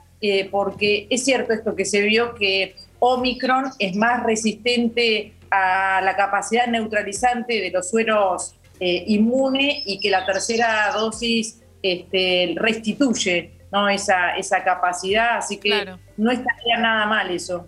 porque 0.51 1.07
es 1.09 1.25
cierto 1.25 1.51
esto 1.51 1.75
que 1.75 1.83
se 1.83 2.01
vio 2.01 2.33
que 2.33 2.75
Omicron 2.99 3.65
es 3.79 3.95
más 3.97 4.23
resistente 4.23 5.33
a 5.51 6.01
la 6.01 6.15
capacidad 6.15 6.67
neutralizante 6.67 7.59
de 7.59 7.69
los 7.69 7.89
sueros 7.89 8.55
eh, 8.79 9.03
inmunes 9.07 9.83
y 9.85 9.99
que 9.99 10.09
la 10.09 10.25
tercera 10.25 10.91
dosis 10.93 11.61
este, 11.81 12.55
restituye 12.55 13.51
¿no? 13.71 13.87
esa, 13.89 14.35
esa 14.37 14.63
capacidad, 14.63 15.37
así 15.37 15.57
que 15.57 15.85
no 16.17 16.31
estaría 16.31 16.77
nada 16.79 17.05
mal 17.05 17.29
eso. 17.29 17.67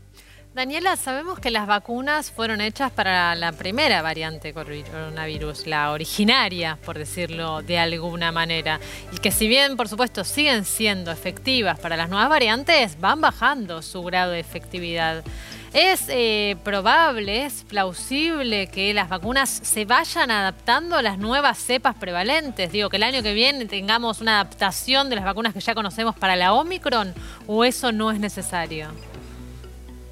Daniela, 0.56 0.96
sabemos 0.96 1.38
que 1.38 1.52
las 1.52 1.68
vacunas 1.68 2.32
fueron 2.32 2.62
hechas 2.62 2.90
para 2.90 3.36
la 3.36 3.52
primera 3.52 4.02
variante 4.02 4.54
coronavirus, 4.54 5.68
la 5.68 5.92
originaria, 5.92 6.78
por 6.86 6.98
decirlo 6.98 7.62
de 7.62 7.78
alguna 7.78 8.32
manera, 8.32 8.80
y 9.12 9.18
que 9.18 9.32
si 9.32 9.50
bien, 9.50 9.76
por 9.76 9.90
supuesto, 9.90 10.24
siguen 10.24 10.64
siendo 10.64 11.12
efectivas 11.12 11.78
para 11.78 11.98
las 11.98 12.08
nuevas 12.08 12.30
variantes, 12.30 12.98
van 13.02 13.20
bajando 13.20 13.82
su 13.82 14.02
grado 14.04 14.32
de 14.32 14.40
efectividad. 14.40 15.26
¿Es 15.74 16.06
eh, 16.08 16.56
probable, 16.64 17.44
es 17.44 17.66
plausible 17.66 18.68
que 18.68 18.94
las 18.94 19.10
vacunas 19.10 19.50
se 19.50 19.84
vayan 19.84 20.32
adaptando 20.32 20.96
a 20.96 21.02
las 21.02 21.18
nuevas 21.18 21.58
cepas 21.58 21.96
prevalentes? 21.96 22.72
Digo, 22.72 22.88
que 22.88 22.96
el 22.96 23.04
año 23.04 23.22
que 23.22 23.34
viene 23.34 23.66
tengamos 23.66 24.22
una 24.22 24.40
adaptación 24.40 25.10
de 25.10 25.18
las 25.18 25.26
vacunas 25.26 25.54
que 25.54 25.60
ya 25.60 25.76
conocemos 25.76 26.16
para 26.16 26.38
la 26.38 26.54
Omicron, 26.54 27.14
o 27.46 27.66
eso 27.66 27.92
no 27.92 28.10
es 28.10 28.22
necesario? 28.22 29.15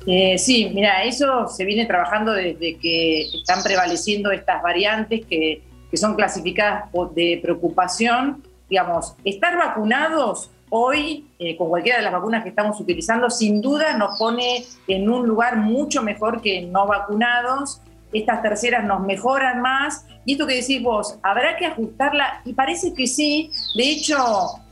Eh, 0.05 0.37
sí, 0.37 0.69
mira, 0.73 1.03
eso 1.03 1.47
se 1.47 1.63
viene 1.63 1.85
trabajando 1.85 2.33
desde 2.33 2.77
que 2.77 3.21
están 3.21 3.63
prevaleciendo 3.63 4.31
estas 4.31 4.61
variantes 4.61 5.25
que, 5.25 5.61
que 5.89 5.97
son 5.97 6.15
clasificadas 6.15 6.89
de 7.15 7.39
preocupación. 7.41 8.43
Digamos, 8.69 9.15
estar 9.23 9.57
vacunados 9.57 10.49
hoy, 10.69 11.27
eh, 11.37 11.55
con 11.55 11.69
cualquiera 11.69 11.99
de 11.99 12.03
las 12.03 12.13
vacunas 12.13 12.41
que 12.41 12.49
estamos 12.49 12.79
utilizando, 12.79 13.29
sin 13.29 13.61
duda 13.61 13.95
nos 13.95 14.17
pone 14.17 14.65
en 14.87 15.07
un 15.07 15.27
lugar 15.27 15.57
mucho 15.57 16.01
mejor 16.01 16.41
que 16.41 16.63
no 16.63 16.87
vacunados. 16.87 17.79
Estas 18.11 18.41
terceras 18.41 18.83
nos 18.83 19.01
mejoran 19.01 19.61
más. 19.61 20.05
Y 20.25 20.33
esto 20.33 20.47
que 20.47 20.55
decís 20.55 20.81
vos, 20.81 21.17
habrá 21.21 21.57
que 21.57 21.67
ajustarla, 21.67 22.41
y 22.43 22.53
parece 22.53 22.93
que 22.93 23.07
sí. 23.07 23.51
De 23.75 23.83
hecho, 23.83 24.17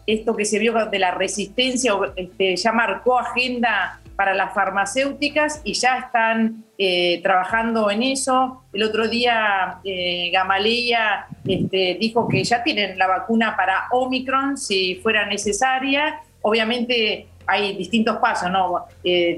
esto 0.08 0.36
que 0.36 0.44
se 0.44 0.60
vio 0.60 0.74
de 0.88 1.00
la 1.00 1.12
resistencia 1.12 1.94
este, 2.16 2.56
ya 2.56 2.72
marcó 2.72 3.20
agenda 3.20 4.01
para 4.22 4.36
las 4.36 4.54
farmacéuticas 4.54 5.62
y 5.64 5.74
ya 5.74 5.98
están 5.98 6.64
eh, 6.78 7.22
trabajando 7.24 7.90
en 7.90 8.04
eso. 8.04 8.66
El 8.72 8.84
otro 8.84 9.08
día 9.08 9.80
eh, 9.84 10.32
este, 11.48 11.98
dijo 12.00 12.28
que 12.28 12.44
ya 12.44 12.62
tienen 12.62 13.00
la 13.00 13.08
vacuna 13.08 13.58
para 13.58 13.88
Omicron 13.90 14.60
si 14.60 15.00
fuera 15.02 15.26
necesaria. 15.26 16.20
Obviamente 16.44 17.30
hay 17.52 17.76
distintos 17.76 18.18
pasos, 18.18 18.50
¿no? 18.50 18.86
Eh, 19.04 19.38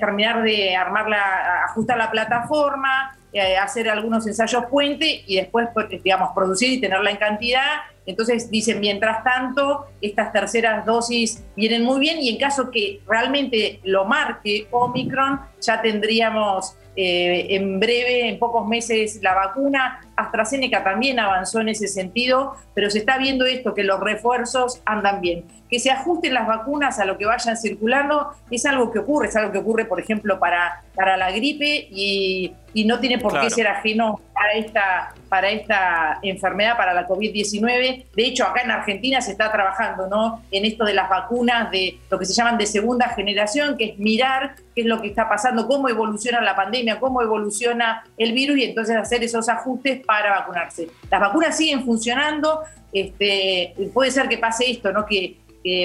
terminar 0.00 0.42
de 0.42 0.76
armar 0.76 1.08
la, 1.08 1.64
ajustar 1.64 1.98
la 1.98 2.10
plataforma, 2.10 3.16
eh, 3.32 3.56
hacer 3.56 3.88
algunos 3.88 4.26
ensayos 4.26 4.64
puente 4.66 5.24
y 5.26 5.36
después, 5.36 5.68
pues, 5.74 5.88
digamos, 6.02 6.30
producir 6.34 6.72
y 6.72 6.80
tenerla 6.80 7.10
en 7.10 7.16
cantidad 7.16 7.82
entonces 8.08 8.50
dicen, 8.50 8.80
mientras 8.80 9.22
tanto, 9.22 9.84
estas 10.00 10.32
terceras 10.32 10.86
dosis 10.86 11.44
vienen 11.54 11.84
muy 11.84 12.00
bien 12.00 12.18
y 12.22 12.30
en 12.30 12.38
caso 12.38 12.70
que 12.70 13.02
realmente 13.06 13.80
lo 13.84 14.06
marque 14.06 14.66
Omicron, 14.70 15.42
ya 15.60 15.82
tendríamos 15.82 16.74
eh, 16.96 17.48
en 17.50 17.78
breve, 17.78 18.30
en 18.30 18.38
pocos 18.38 18.66
meses, 18.66 19.20
la 19.22 19.34
vacuna. 19.34 20.00
AstraZeneca 20.16 20.82
también 20.82 21.20
avanzó 21.20 21.60
en 21.60 21.68
ese 21.68 21.86
sentido, 21.86 22.54
pero 22.74 22.88
se 22.88 23.00
está 23.00 23.18
viendo 23.18 23.44
esto, 23.44 23.74
que 23.74 23.84
los 23.84 24.00
refuerzos 24.00 24.80
andan 24.86 25.20
bien. 25.20 25.44
Que 25.70 25.78
se 25.78 25.90
ajusten 25.90 26.34
las 26.34 26.46
vacunas 26.46 26.98
a 26.98 27.04
lo 27.04 27.18
que 27.18 27.26
vayan 27.26 27.56
circulando 27.56 28.32
es 28.50 28.64
algo 28.66 28.90
que 28.90 29.00
ocurre, 29.00 29.28
es 29.28 29.36
algo 29.36 29.52
que 29.52 29.58
ocurre, 29.58 29.84
por 29.84 30.00
ejemplo, 30.00 30.38
para, 30.38 30.82
para 30.94 31.16
la 31.16 31.30
gripe 31.30 31.88
y, 31.90 32.54
no 32.84 33.00
tiene 33.00 33.18
por 33.18 33.40
qué 33.40 33.50
ser 33.50 33.66
ajeno 33.66 34.20
para 34.32 34.52
esta, 34.52 35.14
para 35.28 35.50
esta 35.50 36.20
enfermedad, 36.22 36.76
para 36.76 36.94
la 36.94 37.08
COVID-19. 37.08 38.04
De 38.14 38.24
hecho, 38.24 38.44
acá 38.44 38.62
en 38.62 38.70
Argentina 38.70 39.20
se 39.20 39.32
está 39.32 39.50
trabajando 39.50 40.06
¿no? 40.06 40.42
en 40.52 40.64
esto 40.64 40.84
de 40.84 40.94
las 40.94 41.08
vacunas 41.08 41.72
de 41.72 41.98
lo 42.08 42.18
que 42.20 42.24
se 42.24 42.34
llaman 42.34 42.56
de 42.56 42.66
segunda 42.66 43.08
generación, 43.08 43.76
que 43.76 43.84
es 43.84 43.98
mirar 43.98 44.54
qué 44.76 44.82
es 44.82 44.86
lo 44.86 45.00
que 45.00 45.08
está 45.08 45.28
pasando, 45.28 45.66
cómo 45.66 45.88
evoluciona 45.88 46.40
la 46.40 46.54
pandemia, 46.54 47.00
cómo 47.00 47.20
evoluciona 47.20 48.04
el 48.16 48.32
virus 48.32 48.58
y 48.58 48.64
entonces 48.64 48.96
hacer 48.96 49.24
esos 49.24 49.48
ajustes 49.48 50.04
para 50.06 50.30
vacunarse. 50.30 50.88
Las 51.10 51.20
vacunas 51.20 51.56
siguen 51.56 51.84
funcionando, 51.84 52.60
este, 52.92 53.74
puede 53.92 54.12
ser 54.12 54.28
que 54.28 54.38
pase 54.38 54.70
esto, 54.70 54.92
¿no? 54.92 55.04
que, 55.04 55.36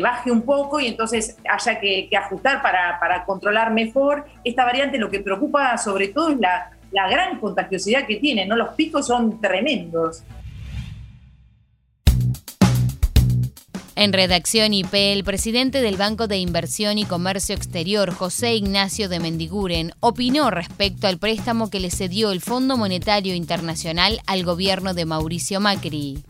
baje 0.01 0.31
un 0.31 0.43
poco 0.43 0.79
y 0.79 0.87
entonces 0.87 1.37
haya 1.49 1.79
que, 1.79 2.09
ajustar 2.15 2.61
para, 2.61 2.99
para, 2.99 3.25
controlar 3.25 3.71
mejor. 3.73 4.25
Esta 4.43 4.65
variante 4.65 4.97
lo 4.97 5.09
que 5.09 5.19
preocupa 5.19 5.77
sobre 5.77 6.09
todo 6.09 6.29
es 6.29 6.39
la, 6.39 6.71
la 6.91 7.09
gran 7.09 7.39
contagiosidad 7.39 8.05
que 8.05 8.17
tiene, 8.17 8.45
¿no? 8.45 8.55
Los 8.55 8.75
picos 8.75 9.07
son 9.07 9.41
tremendos. 9.41 10.23
En 13.95 14.11
redacción 14.11 14.73
IP, 14.73 14.93
el 14.93 15.23
presidente 15.23 15.81
del 15.81 15.97
Banco 15.97 16.27
de 16.27 16.37
Inversión 16.37 16.97
y 16.97 17.05
Comercio 17.05 17.55
Exterior, 17.55 18.11
José 18.11 18.55
Ignacio 18.55 19.07
de 19.07 19.19
Mendiguren, 19.19 19.93
opinó 19.99 20.49
respecto 20.49 21.07
al 21.07 21.19
préstamo 21.19 21.69
que 21.69 21.79
le 21.79 21.91
cedió 21.91 22.31
el 22.31 22.41
Fondo 22.41 22.75
Monetario 22.75 23.35
Internacional 23.35 24.19
al 24.25 24.43
gobierno 24.43 24.93
de 24.95 25.05
Mauricio 25.05 25.59
Macri. 25.59 26.23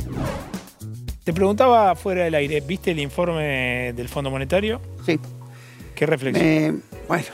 Te 1.23 1.33
preguntaba 1.33 1.95
fuera 1.95 2.25
del 2.25 2.36
aire, 2.36 2.62
¿viste 2.62 2.91
el 2.91 2.99
informe 2.99 3.93
del 3.93 4.09
Fondo 4.09 4.29
Monetario? 4.29 4.81
Sí. 5.05 5.19
¿Qué 5.95 6.05
reflexión? 6.05 6.83
bueno, 7.07 7.27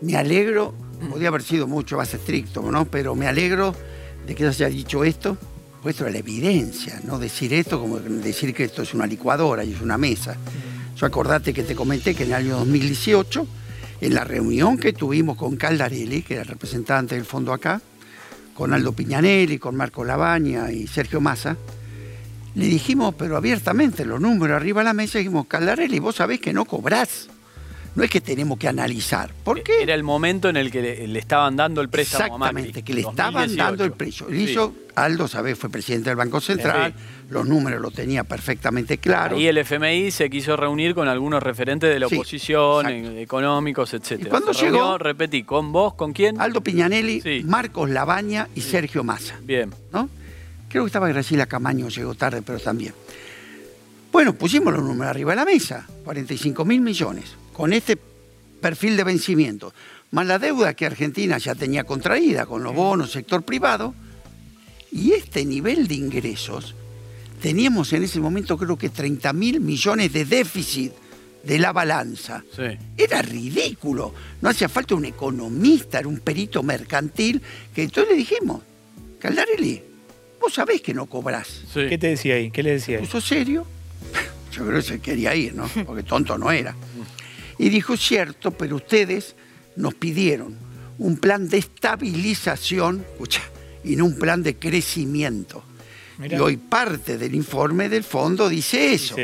me 0.00 0.16
alegro, 0.16 0.74
podría 1.08 1.28
haber 1.28 1.42
sido 1.42 1.66
mucho 1.66 1.96
más 1.96 2.12
estricto, 2.12 2.62
¿no? 2.70 2.84
Pero 2.84 3.14
me 3.14 3.26
alegro 3.26 3.74
de 4.26 4.34
que 4.34 4.52
se 4.52 4.64
haya 4.64 4.74
dicho 4.74 5.04
esto 5.04 5.38
esto 5.88 6.06
es 6.06 6.12
la 6.12 6.18
evidencia, 6.18 7.00
no 7.04 7.18
decir 7.18 7.54
esto 7.54 7.80
como 7.80 7.98
decir 7.98 8.52
que 8.52 8.64
esto 8.64 8.82
es 8.82 8.92
una 8.92 9.06
licuadora 9.06 9.64
y 9.64 9.72
es 9.72 9.80
una 9.80 9.96
mesa. 9.96 10.36
Yo 10.94 11.06
acordate 11.06 11.54
que 11.54 11.62
te 11.62 11.74
comenté 11.74 12.14
que 12.14 12.24
en 12.24 12.30
el 12.30 12.34
año 12.34 12.58
2018, 12.58 13.46
en 14.02 14.14
la 14.14 14.24
reunión 14.24 14.76
que 14.76 14.92
tuvimos 14.92 15.38
con 15.38 15.56
Caldarelli, 15.56 16.20
que 16.22 16.34
era 16.34 16.42
el 16.42 16.48
representante 16.48 17.14
del 17.14 17.24
fondo 17.24 17.54
acá, 17.54 17.80
con 18.52 18.74
Aldo 18.74 18.92
Piñanelli, 18.92 19.58
con 19.58 19.74
Marco 19.74 20.04
Labaña 20.04 20.70
y 20.70 20.86
Sergio 20.86 21.20
Massa, 21.22 21.56
le 22.54 22.66
dijimos, 22.66 23.14
pero 23.16 23.36
abiertamente, 23.36 24.04
los 24.04 24.20
números 24.20 24.56
arriba 24.56 24.80
de 24.80 24.86
la 24.86 24.94
mesa, 24.94 25.18
dijimos, 25.18 25.46
Caldarelli, 25.46 25.98
vos 25.98 26.16
sabés 26.16 26.40
que 26.40 26.52
no 26.52 26.64
cobrás 26.64 27.28
no 27.94 28.04
es 28.04 28.10
que 28.10 28.20
tenemos 28.20 28.58
que 28.58 28.68
analizar. 28.68 29.32
¿Por 29.44 29.62
qué? 29.62 29.82
Era 29.82 29.94
el 29.94 30.02
momento 30.02 30.48
en 30.48 30.56
el 30.56 30.70
que 30.70 30.80
le, 30.80 31.18
estaban 31.18 31.56
dando 31.56 31.80
el 31.80 31.88
préstamo 31.88 32.36
a 32.36 32.38
Macri. 32.38 32.68
Exactamente, 32.68 32.82
que 32.82 32.94
le 32.94 33.00
estaban 33.00 33.56
dando 33.56 33.84
el 33.84 33.92
precio. 33.92 34.32
hizo, 34.32 34.74
Aldo, 34.94 35.26
¿sabes? 35.26 35.58
Fue 35.58 35.70
presidente 35.70 36.10
del 36.10 36.16
Banco 36.16 36.40
Central, 36.40 36.94
los 37.30 37.46
números 37.46 37.80
lo 37.80 37.90
tenía 37.90 38.24
perfectamente 38.24 38.98
claro. 38.98 39.38
Y 39.38 39.46
el 39.46 39.58
FMI 39.58 40.10
se 40.10 40.30
quiso 40.30 40.56
reunir 40.56 40.94
con 40.94 41.08
algunos 41.08 41.42
referentes 41.42 41.92
de 41.92 41.98
la 41.98 42.06
oposición, 42.06 42.86
económicos, 43.18 43.92
etc. 43.94 44.28
cuando 44.28 44.52
llegó, 44.52 44.98
repetí, 44.98 45.42
¿con 45.42 45.72
vos? 45.72 45.94
¿Con 45.94 46.12
quién? 46.12 46.40
Aldo 46.40 46.60
Piñanelli, 46.60 47.42
Marcos 47.44 47.90
Labaña 47.90 48.48
y 48.54 48.60
Sergio 48.60 49.02
Massa. 49.02 49.36
Bien. 49.42 49.74
¿no? 49.92 50.08
Creo 50.70 50.84
que 50.84 50.86
estaba 50.86 51.08
Graciela 51.08 51.46
Camaño, 51.46 51.88
llegó 51.88 52.14
tarde, 52.14 52.42
pero 52.42 52.60
también. 52.60 52.94
Bueno, 54.12 54.34
pusimos 54.34 54.72
los 54.72 54.84
números 54.84 55.10
arriba 55.10 55.32
de 55.32 55.36
la 55.36 55.44
mesa, 55.44 55.84
45 56.04 56.64
mil 56.64 56.80
millones 56.80 57.34
con 57.52 57.72
este 57.72 57.98
perfil 58.60 58.96
de 58.96 59.02
vencimiento, 59.04 59.74
más 60.12 60.26
la 60.26 60.38
deuda 60.38 60.74
que 60.74 60.86
Argentina 60.86 61.38
ya 61.38 61.56
tenía 61.56 61.82
contraída 61.82 62.46
con 62.46 62.62
los 62.62 62.74
bonos, 62.74 63.10
sector 63.10 63.42
privado, 63.42 63.94
Y 64.92 65.12
este 65.12 65.44
nivel 65.44 65.86
de 65.86 65.94
ingresos, 65.94 66.74
teníamos 67.40 67.92
en 67.92 68.02
ese 68.04 68.18
momento 68.18 68.56
creo 68.56 68.76
que 68.76 68.90
30 68.90 69.32
mil 69.32 69.60
millones 69.60 70.12
de 70.12 70.24
déficit 70.24 70.92
de 71.44 71.58
la 71.58 71.72
balanza. 71.72 72.44
Era 72.96 73.22
ridículo. 73.22 74.12
No 74.40 74.48
hacía 74.48 74.68
falta 74.68 74.94
un 74.94 75.04
economista, 75.04 75.98
era 75.98 76.08
un 76.08 76.18
perito 76.18 76.62
mercantil, 76.62 77.40
que 77.74 77.84
entonces 77.84 78.12
le 78.12 78.18
dijimos, 78.18 78.62
Caldarelli, 79.20 79.89
vos 80.40 80.54
sabés 80.54 80.80
que 80.80 80.94
no 80.94 81.06
cobrás. 81.06 81.62
¿Qué 81.74 81.98
te 81.98 82.08
decía 82.08 82.34
ahí? 82.34 82.50
¿Qué 82.50 82.62
le 82.62 82.72
decía 82.72 82.98
ahí? 82.98 83.04
¿Puso 83.04 83.20
serio? 83.20 83.66
Yo 84.52 84.66
creo 84.66 84.76
que 84.76 84.82
se 84.82 85.00
quería 85.00 85.34
ir, 85.34 85.54
¿no? 85.54 85.68
Porque 85.86 86.02
tonto 86.02 86.36
no 86.38 86.50
era. 86.50 86.74
Y 87.58 87.68
dijo, 87.68 87.96
cierto, 87.96 88.50
pero 88.50 88.76
ustedes 88.76 89.36
nos 89.76 89.94
pidieron 89.94 90.56
un 90.98 91.16
plan 91.16 91.48
de 91.48 91.58
estabilización, 91.58 93.04
escucha, 93.12 93.42
y 93.84 93.96
no 93.96 94.06
un 94.06 94.18
plan 94.18 94.42
de 94.42 94.56
crecimiento. 94.56 95.64
Y 96.22 96.34
hoy 96.34 96.56
parte 96.58 97.16
del 97.16 97.34
informe 97.34 97.88
del 97.88 98.04
fondo 98.04 98.48
dice 98.48 98.92
eso, 98.92 99.16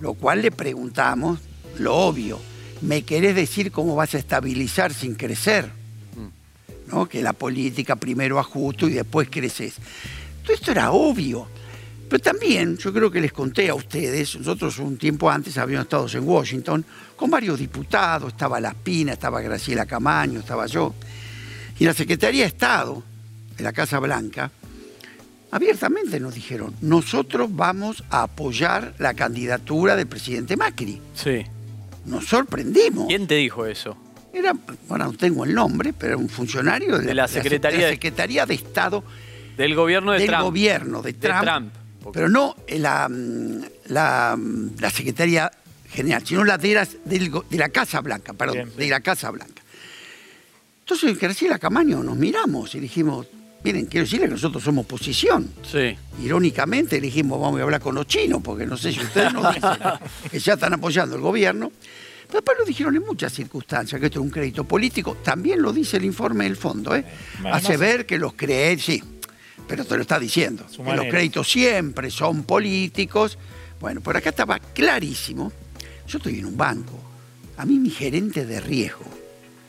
Lo 0.00 0.14
cual 0.14 0.42
le 0.42 0.50
preguntamos, 0.50 1.40
lo 1.78 1.94
obvio, 1.94 2.38
¿me 2.82 3.02
querés 3.02 3.34
decir 3.34 3.70
cómo 3.70 3.96
vas 3.96 4.14
a 4.14 4.18
estabilizar 4.18 4.92
sin 4.92 5.14
crecer? 5.14 5.70
Mm. 6.16 6.90
¿No? 6.90 7.08
Que 7.08 7.22
la 7.22 7.32
política 7.32 7.96
primero 7.96 8.38
ajusto 8.38 8.86
y 8.88 8.92
después 8.92 9.28
creces. 9.30 9.76
Todo 10.44 10.54
esto 10.54 10.70
era 10.70 10.92
obvio. 10.92 11.48
Pero 12.08 12.22
también, 12.22 12.76
yo 12.76 12.92
creo 12.92 13.10
que 13.10 13.20
les 13.20 13.32
conté 13.32 13.68
a 13.70 13.74
ustedes, 13.74 14.36
nosotros 14.36 14.78
un 14.78 14.96
tiempo 14.96 15.28
antes 15.28 15.58
habíamos 15.58 15.86
estado 15.86 16.06
en 16.06 16.28
Washington 16.28 16.84
con 17.16 17.30
varios 17.30 17.58
diputados, 17.58 18.32
estaba 18.32 18.60
Laspina, 18.60 19.14
estaba 19.14 19.40
Graciela 19.40 19.86
Camaño, 19.86 20.40
estaba 20.40 20.66
yo, 20.66 20.94
y 21.78 21.84
la 21.84 21.94
Secretaría 21.94 22.42
de 22.42 22.48
Estado 22.48 23.02
de 23.56 23.64
la 23.64 23.72
Casa 23.72 23.98
Blanca, 23.98 24.50
abiertamente 25.50 26.20
nos 26.20 26.34
dijeron, 26.34 26.74
nosotros 26.82 27.48
vamos 27.54 28.04
a 28.10 28.24
apoyar 28.24 28.94
la 28.98 29.14
candidatura 29.14 29.96
del 29.96 30.06
presidente 30.06 30.56
Macri. 30.56 31.00
Sí. 31.14 31.44
Nos 32.04 32.26
sorprendimos. 32.26 33.06
¿Quién 33.08 33.26
te 33.26 33.36
dijo 33.36 33.64
eso? 33.64 33.96
Era, 34.32 34.52
bueno, 34.88 35.06
no 35.06 35.12
tengo 35.14 35.44
el 35.44 35.54
nombre, 35.54 35.92
pero 35.92 36.14
era 36.14 36.16
un 36.16 36.28
funcionario 36.28 36.98
de, 36.98 37.14
la, 37.14 37.28
Secretaría, 37.28 37.86
de, 37.86 37.92
Secretaría 37.92 38.46
de 38.46 38.54
Estado. 38.54 39.04
Del 39.56 39.74
gobierno 39.74 40.12
de 40.12 40.18
del 40.18 40.28
Trump. 40.28 40.42
gobierno 40.42 41.02
de 41.02 41.12
Trump. 41.12 41.72
Pero 42.12 42.28
no 42.28 42.56
la, 42.68 43.08
la, 43.86 44.38
la 44.78 44.90
Secretaría 44.90 45.50
General, 45.90 46.22
sino 46.26 46.44
la 46.44 46.58
de 46.58 46.74
la, 46.74 46.86
de 47.04 47.56
la 47.58 47.68
Casa 47.68 48.00
Blanca, 48.00 48.32
perdón, 48.32 48.70
de 48.76 48.88
la 48.88 49.00
Casa 49.00 49.30
Blanca. 49.30 49.62
Entonces, 50.80 51.18
Graciela 51.18 51.58
Camaño 51.58 52.02
nos 52.02 52.16
miramos 52.16 52.74
y 52.74 52.80
dijimos, 52.80 53.26
miren, 53.62 53.86
quiero 53.86 54.04
decirle 54.04 54.26
que 54.26 54.32
nosotros 54.32 54.62
somos 54.62 54.84
oposición. 54.84 55.50
Sí. 55.62 55.96
Irónicamente 56.22 57.00
dijimos, 57.00 57.40
vamos 57.40 57.58
a 57.60 57.62
hablar 57.62 57.80
con 57.80 57.94
los 57.94 58.06
chinos, 58.06 58.42
porque 58.44 58.66
no 58.66 58.76
sé 58.76 58.92
si 58.92 59.00
ustedes 59.00 59.32
nos 59.32 59.54
dicen 59.54 59.70
que 60.30 60.38
ya 60.38 60.54
están 60.54 60.74
apoyando 60.74 61.16
el 61.16 61.22
gobierno. 61.22 61.72
Pero 62.26 62.40
después 62.40 62.58
lo 62.58 62.64
dijeron 62.64 62.96
en 62.96 63.02
muchas 63.06 63.32
circunstancias, 63.32 63.98
que 64.00 64.06
esto 64.06 64.18
es 64.18 64.24
un 64.24 64.30
crédito 64.30 64.64
político. 64.64 65.16
También 65.22 65.62
lo 65.62 65.72
dice 65.72 65.96
el 65.98 66.04
informe 66.04 66.44
del 66.44 66.56
fondo, 66.56 66.94
¿eh? 66.96 67.04
Hace 67.50 67.76
ver 67.76 68.04
que 68.04 68.18
los 68.18 68.34
créditos, 68.34 68.84
sí, 68.84 69.02
pero 69.66 69.84
te 69.84 69.96
lo 69.96 70.02
está 70.02 70.18
diciendo, 70.18 70.66
que 70.66 70.96
los 70.96 71.06
créditos 71.06 71.50
siempre 71.50 72.10
son 72.10 72.44
políticos. 72.44 73.38
Bueno, 73.80 74.00
por 74.00 74.16
acá 74.16 74.30
estaba 74.30 74.58
clarísimo. 74.58 75.52
Yo 76.06 76.18
estoy 76.18 76.38
en 76.38 76.46
un 76.46 76.56
banco. 76.56 77.00
A 77.56 77.64
mí 77.64 77.78
mi 77.78 77.90
gerente 77.90 78.44
de 78.44 78.60
riesgo 78.60 79.04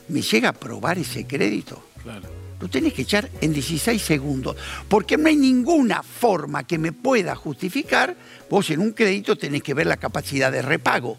me 0.10 0.22
llega 0.22 0.50
a 0.50 0.52
aprobar 0.52 0.98
ese 0.98 1.26
crédito. 1.26 1.84
Claro. 2.02 2.30
Lo 2.60 2.70
tenés 2.70 2.94
que 2.94 3.02
echar 3.02 3.30
en 3.42 3.54
16 3.54 4.02
segundos, 4.02 4.56
porque 4.88 5.18
no 5.18 5.28
hay 5.28 5.36
ninguna 5.36 6.04
forma 6.04 6.64
que 6.64 6.78
me 6.78 6.92
pueda 6.94 7.36
justificar. 7.36 8.16
Vos 8.50 8.70
en 8.70 8.80
un 8.80 8.92
crédito 8.92 9.36
tenés 9.36 9.62
que 9.62 9.74
ver 9.74 9.88
la 9.88 9.98
capacidad 9.98 10.52
de 10.52 10.62
repago. 10.62 11.18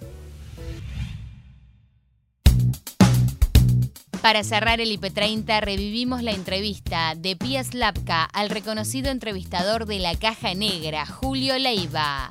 Para 4.26 4.42
cerrar 4.42 4.80
el 4.80 4.90
IP30, 4.90 5.60
revivimos 5.60 6.20
la 6.20 6.32
entrevista 6.32 7.14
de 7.14 7.36
Pia 7.36 7.62
Slavka 7.62 8.24
al 8.24 8.50
reconocido 8.50 9.12
entrevistador 9.12 9.86
de 9.86 10.00
la 10.00 10.16
Caja 10.16 10.52
Negra, 10.52 11.06
Julio 11.06 11.56
Leiva. 11.60 12.28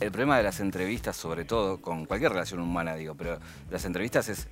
El 0.00 0.10
problema 0.10 0.38
de 0.38 0.44
las 0.44 0.60
entrevistas, 0.60 1.14
sobre 1.14 1.44
todo, 1.44 1.82
con 1.82 2.06
cualquier 2.06 2.32
relación 2.32 2.60
humana, 2.60 2.94
digo, 2.94 3.14
pero 3.14 3.38
las 3.70 3.84
entrevistas 3.84 4.30
es 4.30 4.48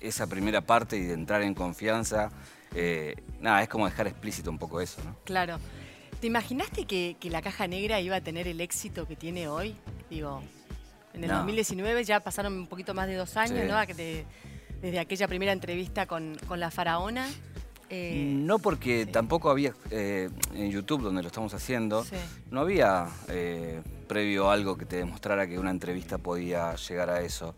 esa 0.00 0.26
primera 0.26 0.62
parte 0.62 0.96
y 0.96 1.02
de 1.02 1.14
entrar 1.14 1.42
en 1.42 1.54
confianza. 1.54 2.32
Eh, 2.74 3.14
nada, 3.40 3.62
es 3.62 3.68
como 3.68 3.86
dejar 3.86 4.08
explícito 4.08 4.50
un 4.50 4.58
poco 4.58 4.80
eso, 4.80 5.00
¿no? 5.04 5.14
Claro. 5.22 5.60
¿Te 6.20 6.26
imaginaste 6.26 6.86
que, 6.86 7.16
la 7.30 7.40
Caja 7.40 7.68
Negra 7.68 8.00
iba 8.00 8.16
a 8.16 8.20
tener 8.20 8.48
el 8.48 8.60
éxito 8.60 9.06
que 9.06 9.14
tiene 9.14 9.46
hoy? 9.46 9.76
Digo, 10.10 10.42
en 11.14 11.22
el 11.22 11.30
2019 11.30 12.02
ya 12.02 12.18
pasaron 12.18 12.52
un 12.54 12.66
poquito 12.66 12.94
más 12.94 13.06
de 13.06 13.14
dos 13.14 13.36
años, 13.36 13.64
¿no? 13.68 13.78
Desde 14.86 15.00
aquella 15.00 15.26
primera 15.26 15.52
entrevista 15.52 16.06
con, 16.06 16.36
la 16.56 16.70
faraona. 16.70 17.28
Eh, 17.90 18.32
no 18.36 18.58
porque 18.58 19.06
tampoco 19.06 19.50
había, 19.50 19.72
eh, 19.90 20.28
en 20.54 20.70
YouTube 20.70 21.02
donde 21.02 21.22
lo 21.22 21.28
estamos 21.28 21.54
haciendo, 21.54 22.04
no 22.50 22.60
había 22.60 23.06
eh, 23.28 23.80
previo 24.08 24.50
algo 24.50 24.76
que 24.76 24.86
te 24.86 24.96
demostrara 24.96 25.46
que 25.46 25.58
una 25.58 25.70
entrevista 25.70 26.18
podía 26.18 26.74
llegar 26.76 27.10
a 27.10 27.20
eso. 27.20 27.54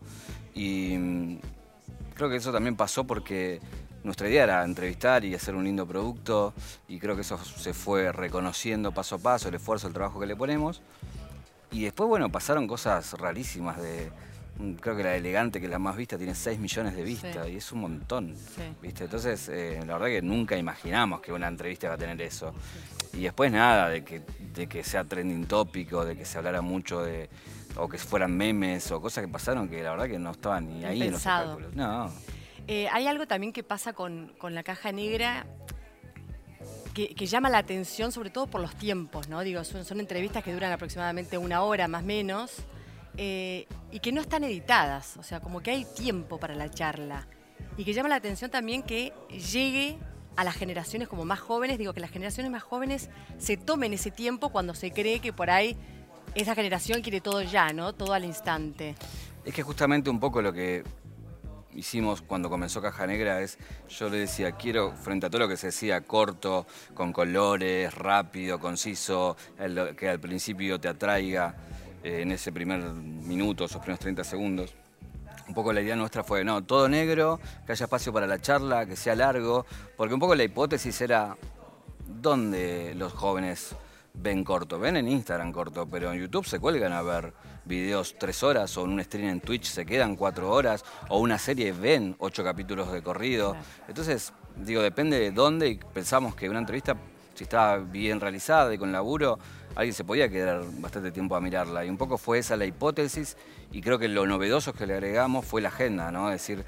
Y 0.55 0.97
mm, 0.97 1.39
creo 2.15 2.29
que 2.29 2.37
eso 2.37 2.51
también 2.51 2.75
pasó 2.75 3.05
porque 3.05 3.59
nuestra 4.03 4.27
idea 4.27 4.43
era 4.43 4.63
entrevistar 4.63 5.23
y 5.23 5.35
hacer 5.35 5.55
un 5.55 5.65
lindo 5.65 5.85
producto 5.85 6.53
y 6.87 6.99
creo 6.99 7.15
que 7.15 7.21
eso 7.21 7.37
se 7.37 7.73
fue 7.73 8.11
reconociendo 8.11 8.91
paso 8.91 9.15
a 9.15 9.19
paso, 9.19 9.49
el 9.49 9.55
esfuerzo, 9.55 9.87
el 9.87 9.93
trabajo 9.93 10.19
que 10.19 10.25
le 10.25 10.35
ponemos. 10.35 10.81
Y 11.71 11.83
después, 11.83 12.09
bueno, 12.09 12.31
pasaron 12.31 12.67
cosas 12.67 13.13
rarísimas 13.13 13.79
de 13.79 14.11
creo 14.81 14.95
que 14.95 15.03
la 15.03 15.15
elegante, 15.15 15.59
que 15.59 15.65
es 15.65 15.71
la 15.71 15.79
más 15.79 15.95
vista, 15.95 16.17
tiene 16.17 16.35
6 16.35 16.59
millones 16.59 16.95
de 16.95 17.03
vistas 17.03 17.47
y 17.47 17.57
es 17.57 17.71
un 17.71 17.81
montón. 17.81 18.35
¿viste? 18.81 19.05
Entonces, 19.05 19.49
eh, 19.49 19.79
la 19.85 19.93
verdad 19.93 20.07
que 20.07 20.21
nunca 20.21 20.57
imaginamos 20.57 21.21
que 21.21 21.31
una 21.31 21.47
entrevista 21.47 21.87
va 21.87 21.95
a 21.95 21.97
tener 21.97 22.21
eso. 22.21 22.53
Y 23.13 23.21
después 23.21 23.51
nada, 23.51 23.89
de 23.89 24.03
que, 24.03 24.21
de 24.53 24.67
que 24.67 24.83
sea 24.83 25.03
trending 25.03 25.45
tópico, 25.45 26.05
de 26.05 26.15
que 26.15 26.25
se 26.25 26.37
hablara 26.37 26.61
mucho 26.61 27.01
de, 27.01 27.29
o 27.75 27.87
que 27.87 27.97
fueran 27.97 28.35
memes 28.35 28.91
o 28.91 29.01
cosas 29.01 29.25
que 29.25 29.31
pasaron 29.31 29.69
que 29.69 29.81
la 29.81 29.91
verdad 29.91 30.07
que 30.07 30.19
no 30.19 30.31
estaban 30.31 30.67
ni 30.67 30.85
ahí 30.85 31.01
en 31.01 31.11
los 31.11 31.25
espectáculos. 31.25 31.73
No. 31.75 32.11
Eh, 32.67 32.87
hay 32.91 33.07
algo 33.07 33.25
también 33.25 33.51
que 33.51 33.63
pasa 33.63 33.93
con, 33.93 34.33
la 34.43 34.63
caja 34.63 34.91
negra 34.91 35.47
que, 36.93 37.25
llama 37.25 37.49
la 37.49 37.59
atención, 37.59 38.11
sobre 38.11 38.29
todo 38.29 38.47
por 38.47 38.59
los 38.59 38.75
tiempos, 38.75 39.29
¿no? 39.29 39.39
Digo, 39.41 39.63
son, 39.63 39.85
son 39.85 40.01
entrevistas 40.01 40.43
que 40.43 40.51
duran 40.51 40.71
aproximadamente 40.71 41.37
una 41.37 41.61
hora 41.61 41.87
más 41.87 42.03
o 42.03 42.05
menos. 42.05 42.65
Eh, 43.21 43.67
y 43.91 43.99
que 43.99 44.13
no 44.13 44.21
están 44.21 44.45
editadas, 44.45 45.17
o 45.17 45.23
sea, 45.23 45.41
como 45.41 45.59
que 45.59 45.71
hay 45.71 45.83
tiempo 45.83 46.39
para 46.39 46.55
la 46.55 46.71
charla. 46.71 47.27
Y 47.75 47.83
que 47.83 47.91
llama 47.91 48.07
la 48.07 48.15
atención 48.15 48.49
también 48.49 48.81
que 48.81 49.11
llegue 49.51 49.97
a 50.37 50.45
las 50.45 50.55
generaciones 50.55 51.09
como 51.09 51.25
más 51.25 51.41
jóvenes, 51.41 51.77
digo 51.77 51.93
que 51.93 51.99
las 51.99 52.11
generaciones 52.11 52.49
más 52.49 52.63
jóvenes 52.63 53.09
se 53.37 53.57
tomen 53.57 53.91
ese 53.91 54.09
tiempo 54.09 54.51
cuando 54.51 54.73
se 54.73 54.91
cree 54.91 55.19
que 55.19 55.33
por 55.33 55.49
ahí 55.49 55.75
esa 56.33 56.55
generación 56.55 57.01
quiere 57.01 57.19
todo 57.19 57.41
ya, 57.41 57.73
¿no? 57.73 57.91
Todo 57.91 58.13
al 58.13 58.23
instante. 58.23 58.95
Es 59.43 59.53
que 59.53 59.63
justamente 59.63 60.09
un 60.09 60.21
poco 60.21 60.41
lo 60.41 60.53
que 60.53 60.85
hicimos 61.73 62.21
cuando 62.21 62.49
comenzó 62.49 62.81
Caja 62.81 63.05
Negra 63.05 63.41
es, 63.41 63.57
yo 63.89 64.09
le 64.09 64.19
decía, 64.19 64.53
quiero, 64.53 64.93
frente 64.93 65.25
a 65.25 65.29
todo 65.29 65.39
lo 65.39 65.49
que 65.49 65.57
se 65.57 65.67
decía, 65.67 65.99
corto, 66.01 66.65
con 66.93 67.11
colores, 67.11 67.93
rápido, 67.93 68.59
conciso, 68.59 69.35
que 69.97 70.07
al 70.07 70.21
principio 70.21 70.79
te 70.79 70.87
atraiga, 70.87 71.55
eh, 72.03 72.21
en 72.21 72.31
ese 72.31 72.51
primer 72.51 72.79
minuto, 72.81 73.65
esos 73.65 73.81
primeros 73.81 73.99
30 73.99 74.23
segundos. 74.23 74.73
Un 75.47 75.53
poco 75.53 75.73
la 75.73 75.81
idea 75.81 75.95
nuestra 75.95 76.23
fue, 76.23 76.43
no, 76.43 76.63
todo 76.63 76.87
negro, 76.87 77.39
que 77.65 77.71
haya 77.71 77.85
espacio 77.85 78.13
para 78.13 78.27
la 78.27 78.39
charla, 78.39 78.85
que 78.85 78.95
sea 78.95 79.15
largo, 79.15 79.65
porque 79.97 80.13
un 80.13 80.19
poco 80.19 80.35
la 80.35 80.43
hipótesis 80.43 81.01
era, 81.01 81.35
¿dónde 82.05 82.93
los 82.95 83.13
jóvenes 83.13 83.75
ven 84.13 84.43
corto? 84.43 84.79
Ven 84.79 84.97
en 84.97 85.07
Instagram 85.07 85.51
corto, 85.51 85.87
pero 85.87 86.13
en 86.13 86.19
YouTube 86.19 86.45
se 86.45 86.59
cuelgan 86.59 86.93
a 86.93 87.01
ver 87.01 87.33
videos 87.65 88.15
tres 88.17 88.43
horas 88.43 88.75
o 88.77 88.85
en 88.85 88.91
un 88.91 89.03
stream 89.03 89.29
en 89.29 89.41
Twitch 89.41 89.65
se 89.65 89.85
quedan 89.85 90.15
cuatro 90.15 90.51
horas 90.51 90.83
o 91.09 91.19
una 91.19 91.37
serie 91.37 91.71
ven 91.71 92.15
ocho 92.19 92.43
capítulos 92.43 92.91
de 92.91 93.01
corrido. 93.01 93.55
Entonces, 93.87 94.33
digo, 94.55 94.81
depende 94.81 95.19
de 95.19 95.31
dónde 95.31 95.69
y 95.69 95.75
pensamos 95.77 96.35
que 96.35 96.49
una 96.49 96.59
entrevista, 96.59 96.95
si 97.39 97.45
está 97.45 97.77
bien 97.77 98.19
realizada 98.19 98.73
y 98.73 98.77
con 98.77 98.91
laburo, 98.91 99.39
alguien 99.73 99.93
se 99.93 100.03
podía 100.03 100.27
quedar 100.27 100.61
bastante 100.81 101.09
tiempo 101.09 101.37
a 101.37 101.39
mirarla. 101.39 101.85
Y 101.85 101.89
un 101.89 101.95
poco 101.95 102.17
fue 102.17 102.39
esa 102.39 102.57
la 102.57 102.65
hipótesis 102.65 103.37
y 103.71 103.79
creo 103.79 103.97
que 103.97 104.09
lo 104.09 104.27
novedoso 104.27 104.73
que 104.73 104.85
le 104.85 104.95
agregamos 104.95 105.45
fue 105.45 105.61
la 105.61 105.69
agenda, 105.69 106.11
¿no? 106.11 106.33
Es 106.33 106.41
decir, 106.41 106.65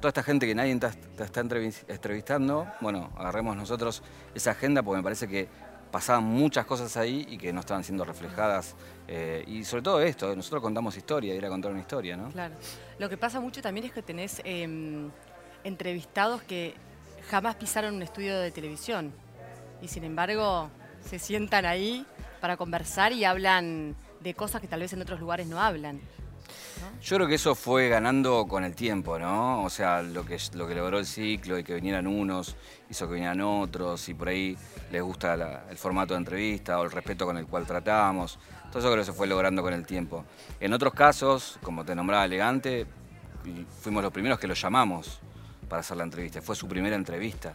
toda 0.00 0.08
esta 0.08 0.22
gente 0.22 0.46
que 0.46 0.54
nadie 0.54 0.72
está, 0.72 0.90
está 1.18 1.40
entrevistando, 1.40 2.66
bueno, 2.80 3.10
agarremos 3.18 3.58
nosotros 3.58 4.02
esa 4.34 4.52
agenda 4.52 4.82
porque 4.82 4.96
me 4.96 5.02
parece 5.04 5.28
que 5.28 5.48
pasaban 5.90 6.24
muchas 6.24 6.64
cosas 6.64 6.96
ahí 6.96 7.26
y 7.28 7.36
que 7.36 7.52
no 7.52 7.60
estaban 7.60 7.84
siendo 7.84 8.06
reflejadas. 8.06 8.74
Eh, 9.08 9.44
y 9.46 9.64
sobre 9.64 9.82
todo 9.82 10.00
esto, 10.00 10.34
nosotros 10.34 10.62
contamos 10.62 10.96
historia, 10.96 11.34
ir 11.34 11.44
a 11.44 11.50
contar 11.50 11.72
una 11.72 11.80
historia, 11.80 12.16
¿no? 12.16 12.30
Claro. 12.30 12.54
Lo 12.98 13.10
que 13.10 13.18
pasa 13.18 13.38
mucho 13.38 13.60
también 13.60 13.84
es 13.84 13.92
que 13.92 14.00
tenés 14.00 14.40
em, 14.44 15.10
entrevistados 15.62 16.40
que 16.40 16.74
jamás 17.28 17.56
pisaron 17.56 17.96
un 17.96 18.02
estudio 18.02 18.38
de 18.38 18.50
televisión. 18.50 19.12
Y 19.82 19.88
sin 19.88 20.04
embargo 20.04 20.70
se 21.04 21.18
sientan 21.18 21.64
ahí 21.64 22.04
para 22.40 22.56
conversar 22.56 23.12
y 23.12 23.24
hablan 23.24 23.96
de 24.20 24.34
cosas 24.34 24.60
que 24.60 24.68
tal 24.68 24.80
vez 24.80 24.92
en 24.92 25.02
otros 25.02 25.20
lugares 25.20 25.46
no 25.46 25.60
hablan. 25.60 26.00
Yo 27.02 27.16
creo 27.16 27.28
que 27.28 27.34
eso 27.36 27.54
fue 27.54 27.88
ganando 27.88 28.46
con 28.46 28.64
el 28.64 28.74
tiempo, 28.74 29.18
¿no? 29.18 29.62
O 29.62 29.70
sea, 29.70 30.02
lo 30.02 30.24
que, 30.24 30.38
lo 30.54 30.66
que 30.66 30.74
logró 30.74 30.98
el 30.98 31.06
ciclo 31.06 31.58
y 31.58 31.64
que 31.64 31.74
vinieran 31.74 32.06
unos, 32.06 32.56
hizo 32.90 33.06
que 33.06 33.14
vinieran 33.14 33.40
otros 33.40 34.08
y 34.08 34.14
por 34.14 34.28
ahí 34.28 34.56
les 34.90 35.02
gusta 35.02 35.64
el 35.70 35.76
formato 35.76 36.14
de 36.14 36.18
entrevista 36.18 36.78
o 36.78 36.84
el 36.84 36.90
respeto 36.90 37.26
con 37.26 37.36
el 37.36 37.46
cual 37.46 37.66
tratamos. 37.66 38.38
Todo 38.70 38.80
eso 38.80 38.88
creo 38.88 39.02
que 39.02 39.04
se 39.04 39.12
fue 39.12 39.26
logrando 39.26 39.62
con 39.62 39.72
el 39.72 39.86
tiempo. 39.86 40.24
En 40.60 40.72
otros 40.72 40.94
casos, 40.94 41.58
como 41.62 41.84
te 41.84 41.94
nombraba 41.94 42.24
Elegante, 42.24 42.86
fuimos 43.80 44.02
los 44.02 44.12
primeros 44.12 44.38
que 44.38 44.46
lo 44.46 44.54
llamamos 44.54 45.20
para 45.68 45.80
hacer 45.80 45.96
la 45.96 46.04
entrevista. 46.04 46.40
Fue 46.42 46.56
su 46.56 46.68
primera 46.68 46.96
entrevista. 46.96 47.54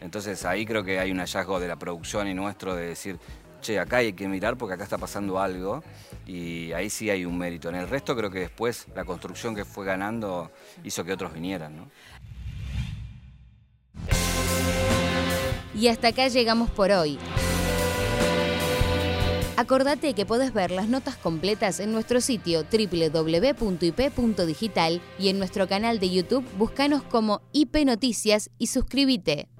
Entonces 0.00 0.44
ahí 0.44 0.66
creo 0.66 0.84
que 0.84 0.98
hay 0.98 1.10
un 1.10 1.18
hallazgo 1.18 1.60
de 1.60 1.68
la 1.68 1.76
producción 1.76 2.28
y 2.28 2.34
nuestro 2.34 2.74
de 2.74 2.86
decir, 2.86 3.18
che, 3.60 3.78
acá 3.78 3.98
hay 3.98 4.12
que 4.12 4.28
mirar 4.28 4.56
porque 4.56 4.74
acá 4.74 4.84
está 4.84 4.98
pasando 4.98 5.38
algo 5.38 5.82
y 6.26 6.72
ahí 6.72 6.90
sí 6.90 7.10
hay 7.10 7.24
un 7.24 7.36
mérito. 7.38 7.68
En 7.68 7.76
el 7.76 7.88
resto 7.88 8.16
creo 8.16 8.30
que 8.30 8.40
después 8.40 8.86
la 8.94 9.04
construcción 9.04 9.54
que 9.54 9.64
fue 9.64 9.84
ganando 9.84 10.50
hizo 10.84 11.04
que 11.04 11.12
otros 11.12 11.32
vinieran. 11.32 11.76
¿no? 11.76 11.90
Y 15.74 15.88
hasta 15.88 16.08
acá 16.08 16.28
llegamos 16.28 16.70
por 16.70 16.90
hoy. 16.90 17.18
Acordate 19.60 20.14
que 20.14 20.24
podés 20.24 20.54
ver 20.54 20.70
las 20.70 20.88
notas 20.88 21.16
completas 21.16 21.80
en 21.80 21.92
nuestro 21.92 22.22
sitio 22.22 22.64
www.ip.digital 22.72 23.82
y 25.18 25.28
en 25.28 25.38
nuestro 25.38 25.68
canal 25.68 26.00
de 26.00 26.08
YouTube 26.08 26.46
búscanos 26.56 27.02
como 27.02 27.42
IP 27.52 27.84
Noticias 27.84 28.48
y 28.56 28.68
suscríbete. 28.68 29.50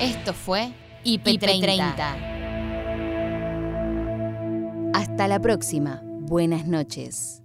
Esto 0.00 0.32
fue 0.32 0.72
IP30. 1.04 2.16
Hasta 4.94 5.28
la 5.28 5.38
próxima. 5.38 6.00
Buenas 6.02 6.66
noches. 6.66 7.42